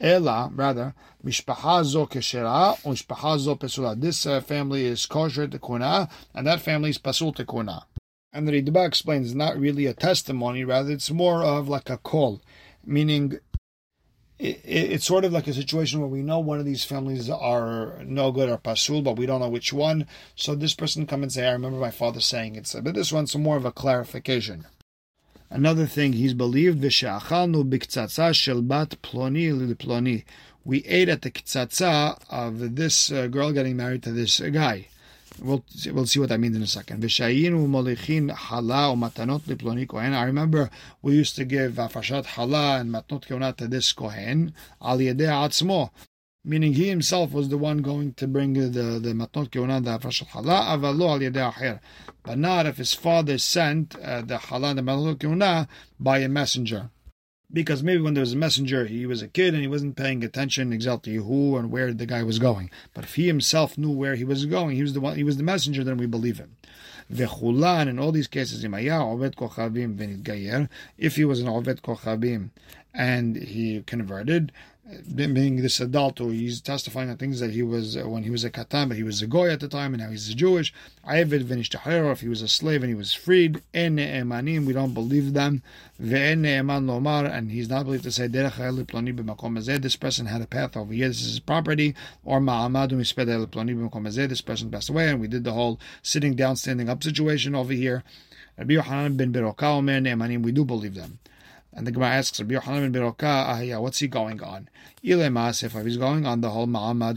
Ela, 0.00 0.50
rather, 0.54 0.94
mishpaha 1.24 1.84
zo 1.84 2.06
keshera 2.06 2.72
or 2.84 2.92
mishpaha 2.92 3.38
zo 3.38 3.54
pesula. 3.54 3.98
This 3.98 4.26
uh, 4.26 4.40
family 4.40 4.84
is 4.86 5.06
kosher 5.06 5.46
to 5.46 5.58
kuna, 5.58 6.08
and 6.34 6.46
that 6.46 6.60
family 6.60 6.90
is 6.90 6.98
pasul 6.98 7.32
to 7.34 7.44
kuna. 7.44 7.86
And 8.32 8.48
the 8.48 8.60
Ritva 8.60 8.86
explains 8.86 9.28
it's 9.28 9.36
not 9.36 9.56
really 9.56 9.86
a 9.86 9.94
testimony, 9.94 10.64
rather 10.64 10.92
it's 10.92 11.10
more 11.10 11.42
of 11.44 11.68
like 11.68 11.88
a 11.88 11.98
call, 11.98 12.42
meaning 12.84 13.38
it, 14.40 14.60
it, 14.64 14.92
it's 14.92 15.06
sort 15.06 15.24
of 15.24 15.32
like 15.32 15.46
a 15.46 15.54
situation 15.54 16.00
where 16.00 16.08
we 16.08 16.22
know 16.22 16.40
one 16.40 16.58
of 16.58 16.64
these 16.64 16.84
families 16.84 17.30
are 17.30 18.02
no 18.04 18.32
good 18.32 18.48
or 18.48 18.58
pasul, 18.58 19.02
but 19.02 19.16
we 19.16 19.26
don't 19.26 19.40
know 19.40 19.48
which 19.48 19.72
one. 19.72 20.08
So 20.34 20.56
this 20.56 20.74
person 20.74 21.06
come 21.06 21.22
and 21.22 21.32
say, 21.32 21.46
"I 21.46 21.52
remember 21.52 21.78
my 21.78 21.92
father 21.92 22.20
saying 22.20 22.56
it," 22.56 22.74
but 22.82 22.94
this 22.94 23.12
one's 23.12 23.36
more 23.36 23.56
of 23.56 23.64
a 23.64 23.70
clarification. 23.72 24.66
Another 25.54 25.86
thing 25.86 26.14
he's 26.14 26.34
believed, 26.34 26.82
v'sha'achalnu 26.82 27.62
b'ktzatza 27.70 28.34
shel 28.34 28.60
bat 28.60 28.96
ploni 29.04 29.52
ploni. 29.76 30.24
We 30.64 30.84
ate 30.84 31.08
at 31.08 31.22
the 31.22 31.30
ktzatza 31.30 32.18
of 32.28 32.74
this 32.74 33.12
uh, 33.12 33.28
girl 33.28 33.52
getting 33.52 33.76
married 33.76 34.02
to 34.02 34.10
this 34.10 34.40
guy. 34.40 34.88
We'll 35.40 35.64
see, 35.68 35.92
we'll 35.92 36.06
see 36.06 36.18
what 36.18 36.30
that 36.30 36.40
means 36.40 36.56
in 36.56 36.62
a 36.64 36.66
second. 36.66 37.04
V'shayinu 37.04 37.68
molichin 37.68 38.34
challa 38.34 38.90
o 38.90 38.96
matanot 38.96 39.42
liploni 39.42 39.86
kohen. 39.86 40.12
I 40.12 40.24
remember 40.24 40.70
we 41.02 41.14
used 41.14 41.36
to 41.36 41.44
give 41.44 41.74
afashat 41.74 42.26
hala 42.26 42.80
and 42.80 42.92
matnot 42.92 43.28
keuna 43.28 43.56
to 43.58 43.68
this 43.68 43.92
kohen 43.92 44.54
al 44.82 44.98
atzmo, 44.98 45.90
meaning 46.44 46.74
he 46.74 46.88
himself 46.88 47.32
was 47.32 47.48
the 47.48 47.58
one 47.58 47.78
going 47.78 48.12
to 48.14 48.26
bring 48.26 48.52
the 48.52 48.68
the 48.68 49.12
matnot 49.12 49.48
keuna 49.50 49.82
the 49.82 49.98
afashat 49.98 50.28
hala 50.28 50.76
avalo 50.76 51.10
al 51.10 51.20
yedei 51.20 51.80
but 52.22 52.38
not 52.38 52.66
if 52.66 52.76
his 52.76 52.94
father 52.94 53.38
sent 53.38 53.96
uh, 54.00 54.20
the 54.22 54.38
hala 54.38 54.68
and 54.70 54.78
the 54.78 54.82
matnot 54.82 55.16
keuna 55.16 55.66
by 55.98 56.18
a 56.18 56.28
messenger 56.28 56.90
because 57.54 57.82
maybe 57.84 58.02
when 58.02 58.14
there 58.14 58.20
was 58.20 58.32
a 58.32 58.36
messenger, 58.36 58.84
he 58.86 59.06
was 59.06 59.22
a 59.22 59.28
kid 59.28 59.54
and 59.54 59.62
he 59.62 59.68
wasn't 59.68 59.96
paying 59.96 60.24
attention 60.24 60.72
exactly 60.72 61.14
who 61.14 61.56
and 61.56 61.70
where 61.70 61.94
the 61.94 62.04
guy 62.04 62.24
was 62.24 62.40
going. 62.40 62.68
But 62.92 63.04
if 63.04 63.14
he 63.14 63.28
himself 63.28 63.78
knew 63.78 63.92
where 63.92 64.16
he 64.16 64.24
was 64.24 64.44
going, 64.44 64.74
he 64.74 64.82
was 64.82 64.92
the 64.92 65.00
one, 65.00 65.14
he 65.14 65.22
was 65.22 65.36
the 65.36 65.44
messenger, 65.44 65.84
then 65.84 65.96
we 65.96 66.06
believe 66.06 66.38
him. 66.38 66.56
Vechulan, 67.12 67.86
in 67.86 67.98
all 67.98 68.10
these 68.10 68.26
cases, 68.26 68.64
if 68.64 68.72
he 71.16 71.24
was 71.24 71.40
an 71.40 71.48
Ovet 71.48 71.82
Kochabim 71.82 72.50
and 72.92 73.36
he 73.36 73.82
converted, 73.82 74.50
being 75.14 75.56
this 75.56 75.80
adult, 75.80 76.20
or 76.20 76.30
he's 76.30 76.60
testifying 76.60 77.08
on 77.08 77.16
things 77.16 77.40
that 77.40 77.52
he 77.52 77.62
was 77.62 77.96
uh, 77.96 78.02
when 78.08 78.22
he 78.22 78.30
was 78.30 78.44
a 78.44 78.50
katan, 78.50 78.88
but 78.88 78.96
he 78.98 79.02
was 79.02 79.22
a 79.22 79.26
goy 79.26 79.50
at 79.50 79.60
the 79.60 79.68
time, 79.68 79.94
and 79.94 80.02
now 80.02 80.10
he's 80.10 80.28
a 80.28 80.34
Jewish. 80.34 80.74
Avid 81.04 81.46
v'nishtahero, 81.46 82.12
if 82.12 82.20
he 82.20 82.28
was 82.28 82.42
a 82.42 82.48
slave 82.48 82.82
and 82.82 82.90
he 82.90 82.94
was 82.94 83.14
freed. 83.14 83.62
En 83.72 83.96
emanim, 83.96 84.66
we 84.66 84.74
don't 84.74 84.92
believe 84.92 85.32
them. 85.32 85.62
Ve'en 85.98 86.42
eman 86.42 86.84
lomar, 86.84 87.30
and 87.30 87.50
he's 87.50 87.68
not 87.70 87.84
believed 87.84 88.04
to 88.04 88.12
say 88.12 88.28
derech 88.28 88.52
ploni 88.84 89.16
b'makom 89.16 89.64
This 89.80 89.96
person 89.96 90.26
had 90.26 90.42
a 90.42 90.46
path 90.46 90.76
over 90.76 90.92
here. 90.92 91.08
This 91.08 91.22
is 91.22 91.28
his 91.28 91.40
property. 91.40 91.94
Or 92.22 92.40
ma'amadu 92.40 92.98
This 94.28 94.40
person 94.42 94.70
passed 94.70 94.90
away, 94.90 95.08
and 95.08 95.20
we 95.20 95.28
did 95.28 95.44
the 95.44 95.52
whole 95.52 95.80
sitting 96.02 96.34
down, 96.34 96.56
standing 96.56 96.90
up 96.90 97.02
situation 97.02 97.54
over 97.54 97.72
here. 97.72 98.04
Rabbi 98.58 98.76
ben 98.76 99.32
Ne'emanim, 99.32 100.42
we 100.42 100.52
do 100.52 100.64
believe 100.64 100.94
them. 100.94 101.18
And 101.76 101.86
the 101.86 101.90
Gemara 101.90 102.10
asks 102.10 102.38
Rabbi 102.40 102.54
Yochanan 102.54 102.92
ben 102.92 103.02
Beroka, 103.02 103.80
what's 103.80 103.98
he 103.98 104.06
going 104.06 104.40
on? 104.42 104.68
Ile 105.04 105.28
if 105.64 105.72
he's 105.72 105.96
going 105.96 106.24
on 106.24 106.40
the 106.40 106.50
whole 106.50 106.66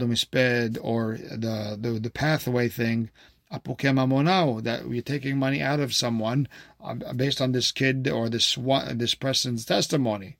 Misped 0.08 0.78
or 0.82 1.16
the, 1.16 1.78
the, 1.80 2.00
the 2.00 2.10
pathway 2.10 2.68
thing, 2.68 3.10
Apuke 3.52 4.64
that 4.64 4.86
we're 4.86 5.00
taking 5.00 5.38
money 5.38 5.62
out 5.62 5.80
of 5.80 5.94
someone 5.94 6.48
uh, 6.82 6.94
based 7.14 7.40
on 7.40 7.52
this 7.52 7.72
kid 7.72 8.08
or 8.08 8.28
this 8.28 8.58
one, 8.58 8.98
this 8.98 9.14
person's 9.14 9.64
testimony. 9.64 10.36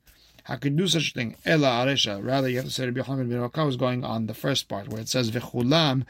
How 0.48 0.56
could 0.56 0.76
do 0.76 0.88
such 0.88 1.11
a 1.11 1.12
thing? 1.12 1.37
Ella 1.44 1.84
aresha. 1.84 2.24
Rather, 2.24 2.48
you 2.48 2.56
have 2.56 2.64
to 2.64 2.70
say 2.70 2.87
Rabbi 2.87 3.02
Yochanan 3.02 3.28
ben 3.28 3.38
Roka 3.38 3.66
was 3.66 3.76
going 3.76 4.02
on 4.02 4.24
the 4.24 4.32
first 4.32 4.66
part 4.66 4.88
where 4.88 4.98
it 4.98 5.06
says 5.11 5.30
v'chulam 5.30 6.06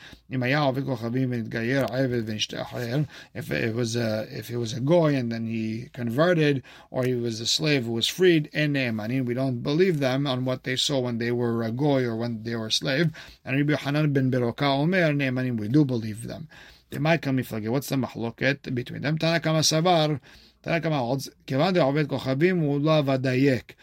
if 3.34 3.50
it 3.50 3.74
was 3.74 3.96
a 3.96 4.28
if 4.30 4.50
it 4.50 4.56
was 4.56 4.72
a 4.72 4.80
goy 4.80 5.16
and 5.16 5.32
then 5.32 5.46
he 5.46 5.88
converted, 5.92 6.62
or 6.92 7.02
he 7.02 7.14
was 7.14 7.40
a 7.40 7.48
slave 7.48 7.86
who 7.86 7.90
was 7.90 8.06
freed, 8.06 8.48
ne'emanin, 8.54 9.24
we 9.24 9.34
don't 9.34 9.60
believe 9.64 9.98
them 9.98 10.24
on 10.24 10.44
what 10.44 10.62
they 10.62 10.76
saw 10.76 11.00
when 11.00 11.18
they 11.18 11.32
were 11.32 11.64
a 11.64 11.72
goy 11.72 12.04
or 12.04 12.14
when 12.14 12.44
they 12.44 12.54
were 12.54 12.68
a 12.68 12.72
slave. 12.72 13.10
And 13.44 13.56
Rabbi 13.56 13.72
Yochanan 13.72 14.12
ben 14.12 14.30
Beroka 14.30 14.62
omer 14.62 15.12
ne'emanin, 15.12 15.58
we 15.58 15.66
do 15.66 15.84
believe 15.84 16.28
them. 16.28 16.46
They 16.90 16.98
might 16.98 17.22
come 17.22 17.40
if 17.40 17.50
like 17.50 17.66
what's 17.66 17.88
the 17.88 17.96
mahloket 17.96 18.72
between 18.72 19.02
them? 19.02 19.18
Tanakama 19.18 19.64
savar. 19.64 20.20
Tanakama 20.62 20.98
holds 21.00 21.28
de 21.44 21.56
oved 21.56 22.06
kochavim 22.06 22.62
ula 22.62 23.02
vadayek 23.02 23.74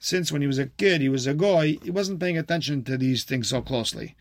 since 0.00 0.32
when 0.32 0.40
he 0.40 0.48
was 0.48 0.58
a 0.58 0.66
kid, 0.66 1.02
he 1.02 1.08
was 1.08 1.26
a 1.26 1.34
goy, 1.34 1.78
he 1.82 1.90
wasn't 1.90 2.18
paying 2.18 2.38
attention 2.38 2.82
to 2.84 2.96
these 2.96 3.22
things 3.24 3.50
so 3.50 3.60
closely. 3.60 4.16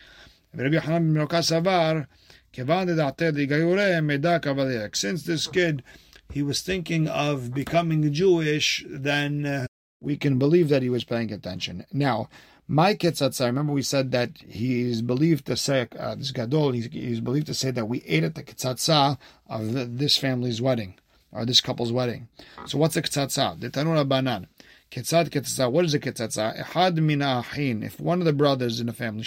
Since 4.94 5.24
this 5.24 5.48
kid, 5.48 5.84
he 6.32 6.44
was 6.44 6.62
thinking 6.62 7.08
of 7.08 7.54
becoming 7.54 8.12
Jewish, 8.12 8.86
then 8.88 9.46
uh, 9.46 9.68
we 10.02 10.18
can 10.18 10.38
believe 10.38 10.70
that 10.70 10.82
he 10.82 10.90
was 10.90 11.04
paying 11.06 11.32
attention. 11.32 11.86
Now, 11.94 12.30
my 12.68 12.94
ketzatza, 12.94 13.46
remember 13.46 13.74
we 13.74 13.82
said 13.82 14.12
that 14.12 14.38
he 14.48 14.82
is 14.82 15.02
believed 15.02 15.46
to 15.48 15.58
say, 15.58 15.88
uh, 15.98 16.16
this 16.16 16.32
gadol, 16.32 16.74
he's, 16.74 16.88
he's, 16.88 17.22
believed 17.22 17.48
to 17.48 17.54
say 17.54 17.72
that 17.72 17.88
we 17.88 18.04
ate 18.06 18.24
at 18.24 18.36
the 18.36 18.44
ketzatza 18.44 19.18
of 19.48 19.98
this 19.98 20.18
family's 20.18 20.62
wedding, 20.62 20.96
or 21.32 21.46
this 21.46 21.62
couple's 21.62 21.92
wedding. 21.92 22.28
So 22.68 22.78
what's 22.78 22.96
a 22.98 23.02
ketzatza? 23.02 23.60
The 23.60 23.70
Tanura 23.70 24.08
Banan. 24.08 24.48
Ketzad 24.92 25.30
ketzatza. 25.30 25.72
What 25.72 25.86
is 25.86 25.94
a 25.94 26.00
ketzatza? 26.00 26.58
Ehad 26.64 26.98
min 26.98 27.20
ahin. 27.20 27.84
If 27.84 28.00
one 28.00 28.20
of 28.20 28.26
the 28.26 28.34
brothers 28.34 28.80
in 28.80 28.88
the 28.88 28.94
family, 28.94 29.24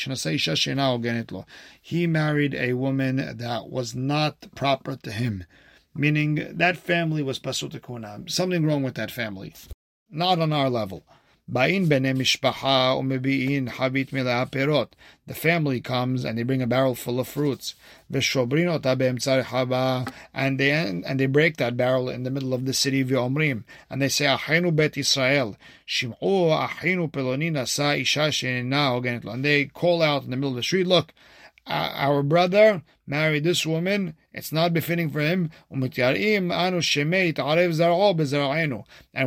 he 1.80 2.06
married 2.08 2.54
a 2.54 2.72
woman 2.72 3.36
that 3.36 3.68
was 3.68 3.94
not 3.94 4.54
proper 4.56 4.96
to 4.96 5.12
him, 5.12 5.44
meaning 5.94 6.48
that 6.50 6.76
family 6.76 7.22
was 7.22 7.38
pasutakuna. 7.38 8.28
Something 8.28 8.66
wrong 8.66 8.82
with 8.82 8.94
that 8.94 9.12
family, 9.12 9.54
not 10.10 10.40
on 10.40 10.52
our 10.52 10.68
level. 10.68 11.04
Ba'in 11.52 11.86
bene 11.86 12.14
mishpacha 12.14 12.96
umebi'in 12.96 13.68
habit 13.68 14.10
milaa 14.10 14.50
perot. 14.50 14.88
The 15.26 15.34
family 15.34 15.82
comes 15.82 16.24
and 16.24 16.38
they 16.38 16.44
bring 16.44 16.62
a 16.62 16.66
barrel 16.66 16.94
full 16.94 17.20
of 17.20 17.28
fruits. 17.28 17.74
V'shobrin 18.10 18.72
ota 18.72 18.96
be'emtzar 18.96 19.44
haba. 19.44 20.10
And 20.32 20.58
they, 20.58 20.70
and 20.70 21.20
they 21.20 21.26
break 21.26 21.58
that 21.58 21.76
barrel 21.76 22.08
in 22.08 22.22
the 22.22 22.30
middle 22.30 22.54
of 22.54 22.64
the 22.64 22.72
city 22.72 23.04
v'omrim. 23.04 23.64
And 23.90 24.00
they 24.00 24.08
say, 24.08 24.24
Achenu 24.24 24.74
bet 24.74 24.96
Israel. 24.96 25.58
Shim'u 25.86 26.16
achenu 26.22 27.10
peloni 27.10 27.52
nasa 27.52 28.00
isha 28.00 28.32
she'ena 28.32 28.96
And 29.30 29.44
they 29.44 29.66
call 29.66 30.00
out 30.00 30.24
in 30.24 30.30
the 30.30 30.36
middle 30.36 30.52
of 30.52 30.56
the 30.56 30.62
street, 30.62 30.86
look, 30.86 31.12
our 31.66 32.22
brother 32.22 32.82
married 33.06 33.44
this 33.44 33.66
woman, 33.66 34.14
it's 34.32 34.52
not 34.52 34.72
befitting 34.72 35.10
for 35.10 35.20
him. 35.20 35.50
And 35.70 35.82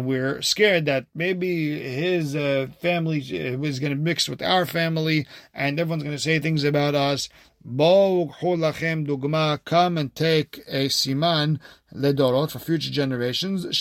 we're 0.05 0.41
scared 0.41 0.85
that 0.85 1.05
maybe 1.13 1.79
his 1.79 2.35
uh, 2.35 2.67
family 2.81 3.19
is 3.19 3.79
going 3.79 3.91
to 3.91 3.97
mix 3.97 4.27
with 4.27 4.41
our 4.41 4.65
family 4.65 5.27
and 5.53 5.79
everyone's 5.79 6.03
going 6.03 6.15
to 6.15 6.21
say 6.21 6.39
things 6.39 6.63
about 6.63 6.95
us. 6.95 7.29
Come 7.67 8.31
and 9.97 10.15
take 10.15 10.59
a 10.67 10.87
siman 10.87 11.59
ledorot 11.95 12.51
for 12.51 12.59
future 12.59 12.91
generations. 12.91 13.75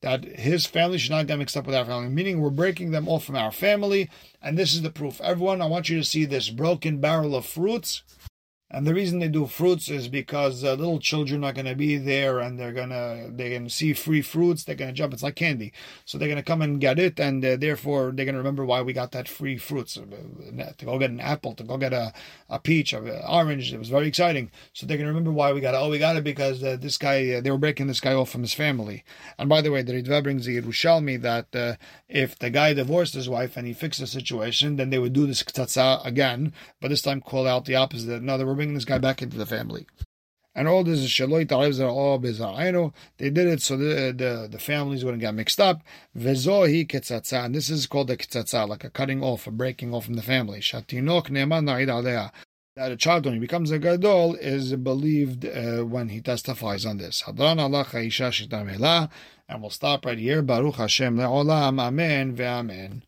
That 0.00 0.24
his 0.24 0.66
family 0.66 0.98
should 0.98 1.10
not 1.10 1.26
get 1.26 1.38
mixed 1.38 1.56
up 1.56 1.66
with 1.66 1.74
our 1.74 1.84
family, 1.84 2.08
meaning 2.08 2.40
we're 2.40 2.50
breaking 2.50 2.90
them 2.90 3.08
off 3.08 3.24
from 3.24 3.36
our 3.36 3.52
family. 3.52 4.10
And 4.40 4.58
this 4.58 4.74
is 4.74 4.82
the 4.82 4.90
proof. 4.90 5.20
Everyone, 5.20 5.62
I 5.62 5.66
want 5.66 5.88
you 5.88 5.98
to 5.98 6.04
see 6.04 6.24
this 6.24 6.50
broken 6.50 6.98
barrel 6.98 7.36
of 7.36 7.46
fruits 7.46 8.02
and 8.72 8.86
the 8.86 8.94
reason 8.94 9.18
they 9.18 9.28
do 9.28 9.46
fruits 9.46 9.90
is 9.90 10.08
because 10.08 10.64
uh, 10.64 10.74
little 10.74 10.98
children 10.98 11.44
are 11.44 11.52
going 11.52 11.66
to 11.66 11.74
be 11.74 11.98
there 11.98 12.40
and 12.40 12.58
they're 12.58 12.72
going 12.72 12.88
to 12.88 13.30
going 13.36 13.64
to 13.64 13.70
see 13.70 13.92
free 13.92 14.22
fruits. 14.22 14.64
They're 14.64 14.74
going 14.74 14.90
to 14.90 14.94
jump. 14.94 15.12
It's 15.12 15.22
like 15.22 15.36
candy. 15.36 15.72
So 16.04 16.16
they're 16.16 16.28
going 16.28 16.36
to 16.36 16.42
come 16.42 16.62
and 16.62 16.80
get 16.80 16.98
it, 16.98 17.20
and 17.20 17.44
uh, 17.44 17.56
therefore 17.56 18.12
they're 18.14 18.24
going 18.24 18.34
to 18.34 18.40
remember 18.40 18.64
why 18.64 18.82
we 18.82 18.92
got 18.92 19.12
that 19.12 19.28
free 19.28 19.58
fruits 19.58 19.98
uh, 19.98 20.72
to 20.78 20.84
go 20.84 20.98
get 20.98 21.10
an 21.10 21.20
apple, 21.20 21.54
to 21.54 21.64
go 21.64 21.76
get 21.76 21.92
a, 21.92 22.12
a 22.48 22.58
peach, 22.58 22.92
an 22.92 23.08
orange. 23.28 23.72
It 23.72 23.78
was 23.78 23.90
very 23.90 24.08
exciting. 24.08 24.50
So 24.72 24.86
they're 24.86 24.96
going 24.96 25.06
to 25.06 25.12
remember 25.12 25.32
why 25.32 25.52
we 25.52 25.60
got 25.60 25.74
it. 25.74 25.78
Oh, 25.78 25.90
we 25.90 25.98
got 25.98 26.16
it 26.16 26.24
because 26.24 26.62
uh, 26.64 26.76
this 26.80 26.96
guy 26.96 27.34
uh, 27.34 27.40
they 27.40 27.50
were 27.50 27.58
breaking 27.58 27.86
this 27.86 28.00
guy 28.00 28.14
off 28.14 28.30
from 28.30 28.42
his 28.42 28.54
family. 28.54 29.04
And 29.38 29.48
by 29.48 29.60
the 29.60 29.70
way, 29.70 29.82
the 29.82 29.92
Ritva 29.92 30.22
brings 30.22 30.46
the 30.46 30.60
Yerushalmi 30.60 31.20
that 31.20 31.54
uh, 31.54 31.76
if 32.08 32.38
the 32.38 32.50
guy 32.50 32.74
divorced 32.74 33.14
his 33.14 33.28
wife 33.28 33.56
and 33.56 33.66
he 33.66 33.72
fixed 33.72 34.00
the 34.00 34.06
situation, 34.06 34.76
then 34.76 34.90
they 34.90 34.98
would 34.98 35.12
do 35.12 35.26
this 35.26 35.42
ktatza 35.42 36.04
again, 36.06 36.52
but 36.80 36.88
this 36.88 37.02
time 37.02 37.20
call 37.20 37.46
out 37.46 37.64
the 37.64 37.74
opposite. 37.74 38.22
No, 38.22 38.36
they 38.36 38.44
were 38.44 38.54
bringing 38.62 38.74
this 38.76 38.84
guy 38.84 38.98
back 38.98 39.20
into 39.20 39.36
the 39.36 39.44
family. 39.44 39.86
And 40.54 40.68
all 40.68 40.84
this 40.84 41.00
is 41.00 41.08
shaloi 41.08 41.46
tariv 41.46 41.84
all 41.84 42.20
bizarro. 42.20 42.92
They 43.16 43.30
did 43.30 43.48
it 43.48 43.60
so 43.60 43.76
the 43.76 44.14
the, 44.16 44.48
the 44.48 44.58
families 44.60 45.04
wouldn't 45.04 45.22
get 45.22 45.34
mixed 45.34 45.58
up. 45.58 45.82
Vezohi 46.16 46.86
ketzatza, 46.86 47.46
and 47.46 47.54
this 47.54 47.70
is 47.70 47.88
called 47.88 48.10
a 48.10 48.16
ketzatza, 48.16 48.68
like 48.68 48.84
a 48.84 48.90
cutting 48.90 49.20
off, 49.20 49.48
a 49.48 49.50
breaking 49.50 49.92
off 49.92 50.04
from 50.04 50.14
the 50.14 50.22
family. 50.22 50.60
Shatinok 50.60 51.28
neman 51.30 51.64
na'id. 51.64 52.30
That 52.76 52.92
a 52.92 52.96
child 52.96 53.24
when 53.24 53.34
he 53.34 53.40
becomes 53.40 53.72
a 53.72 53.78
gadol 53.80 54.36
is 54.36 54.76
believed 54.76 55.44
uh, 55.44 55.82
when 55.82 56.10
he 56.10 56.20
testifies 56.20 56.86
on 56.86 56.98
this. 56.98 57.22
Hadran 57.22 57.58
Allah 57.58 59.10
and 59.48 59.60
we'll 59.60 59.70
stop 59.70 60.06
right 60.06 60.18
here. 60.18 60.40
Baruch 60.40 60.76
Hashem 60.76 61.16
le'olam. 61.16 61.80
Amen 61.80 62.36
ve'amen. 62.36 63.02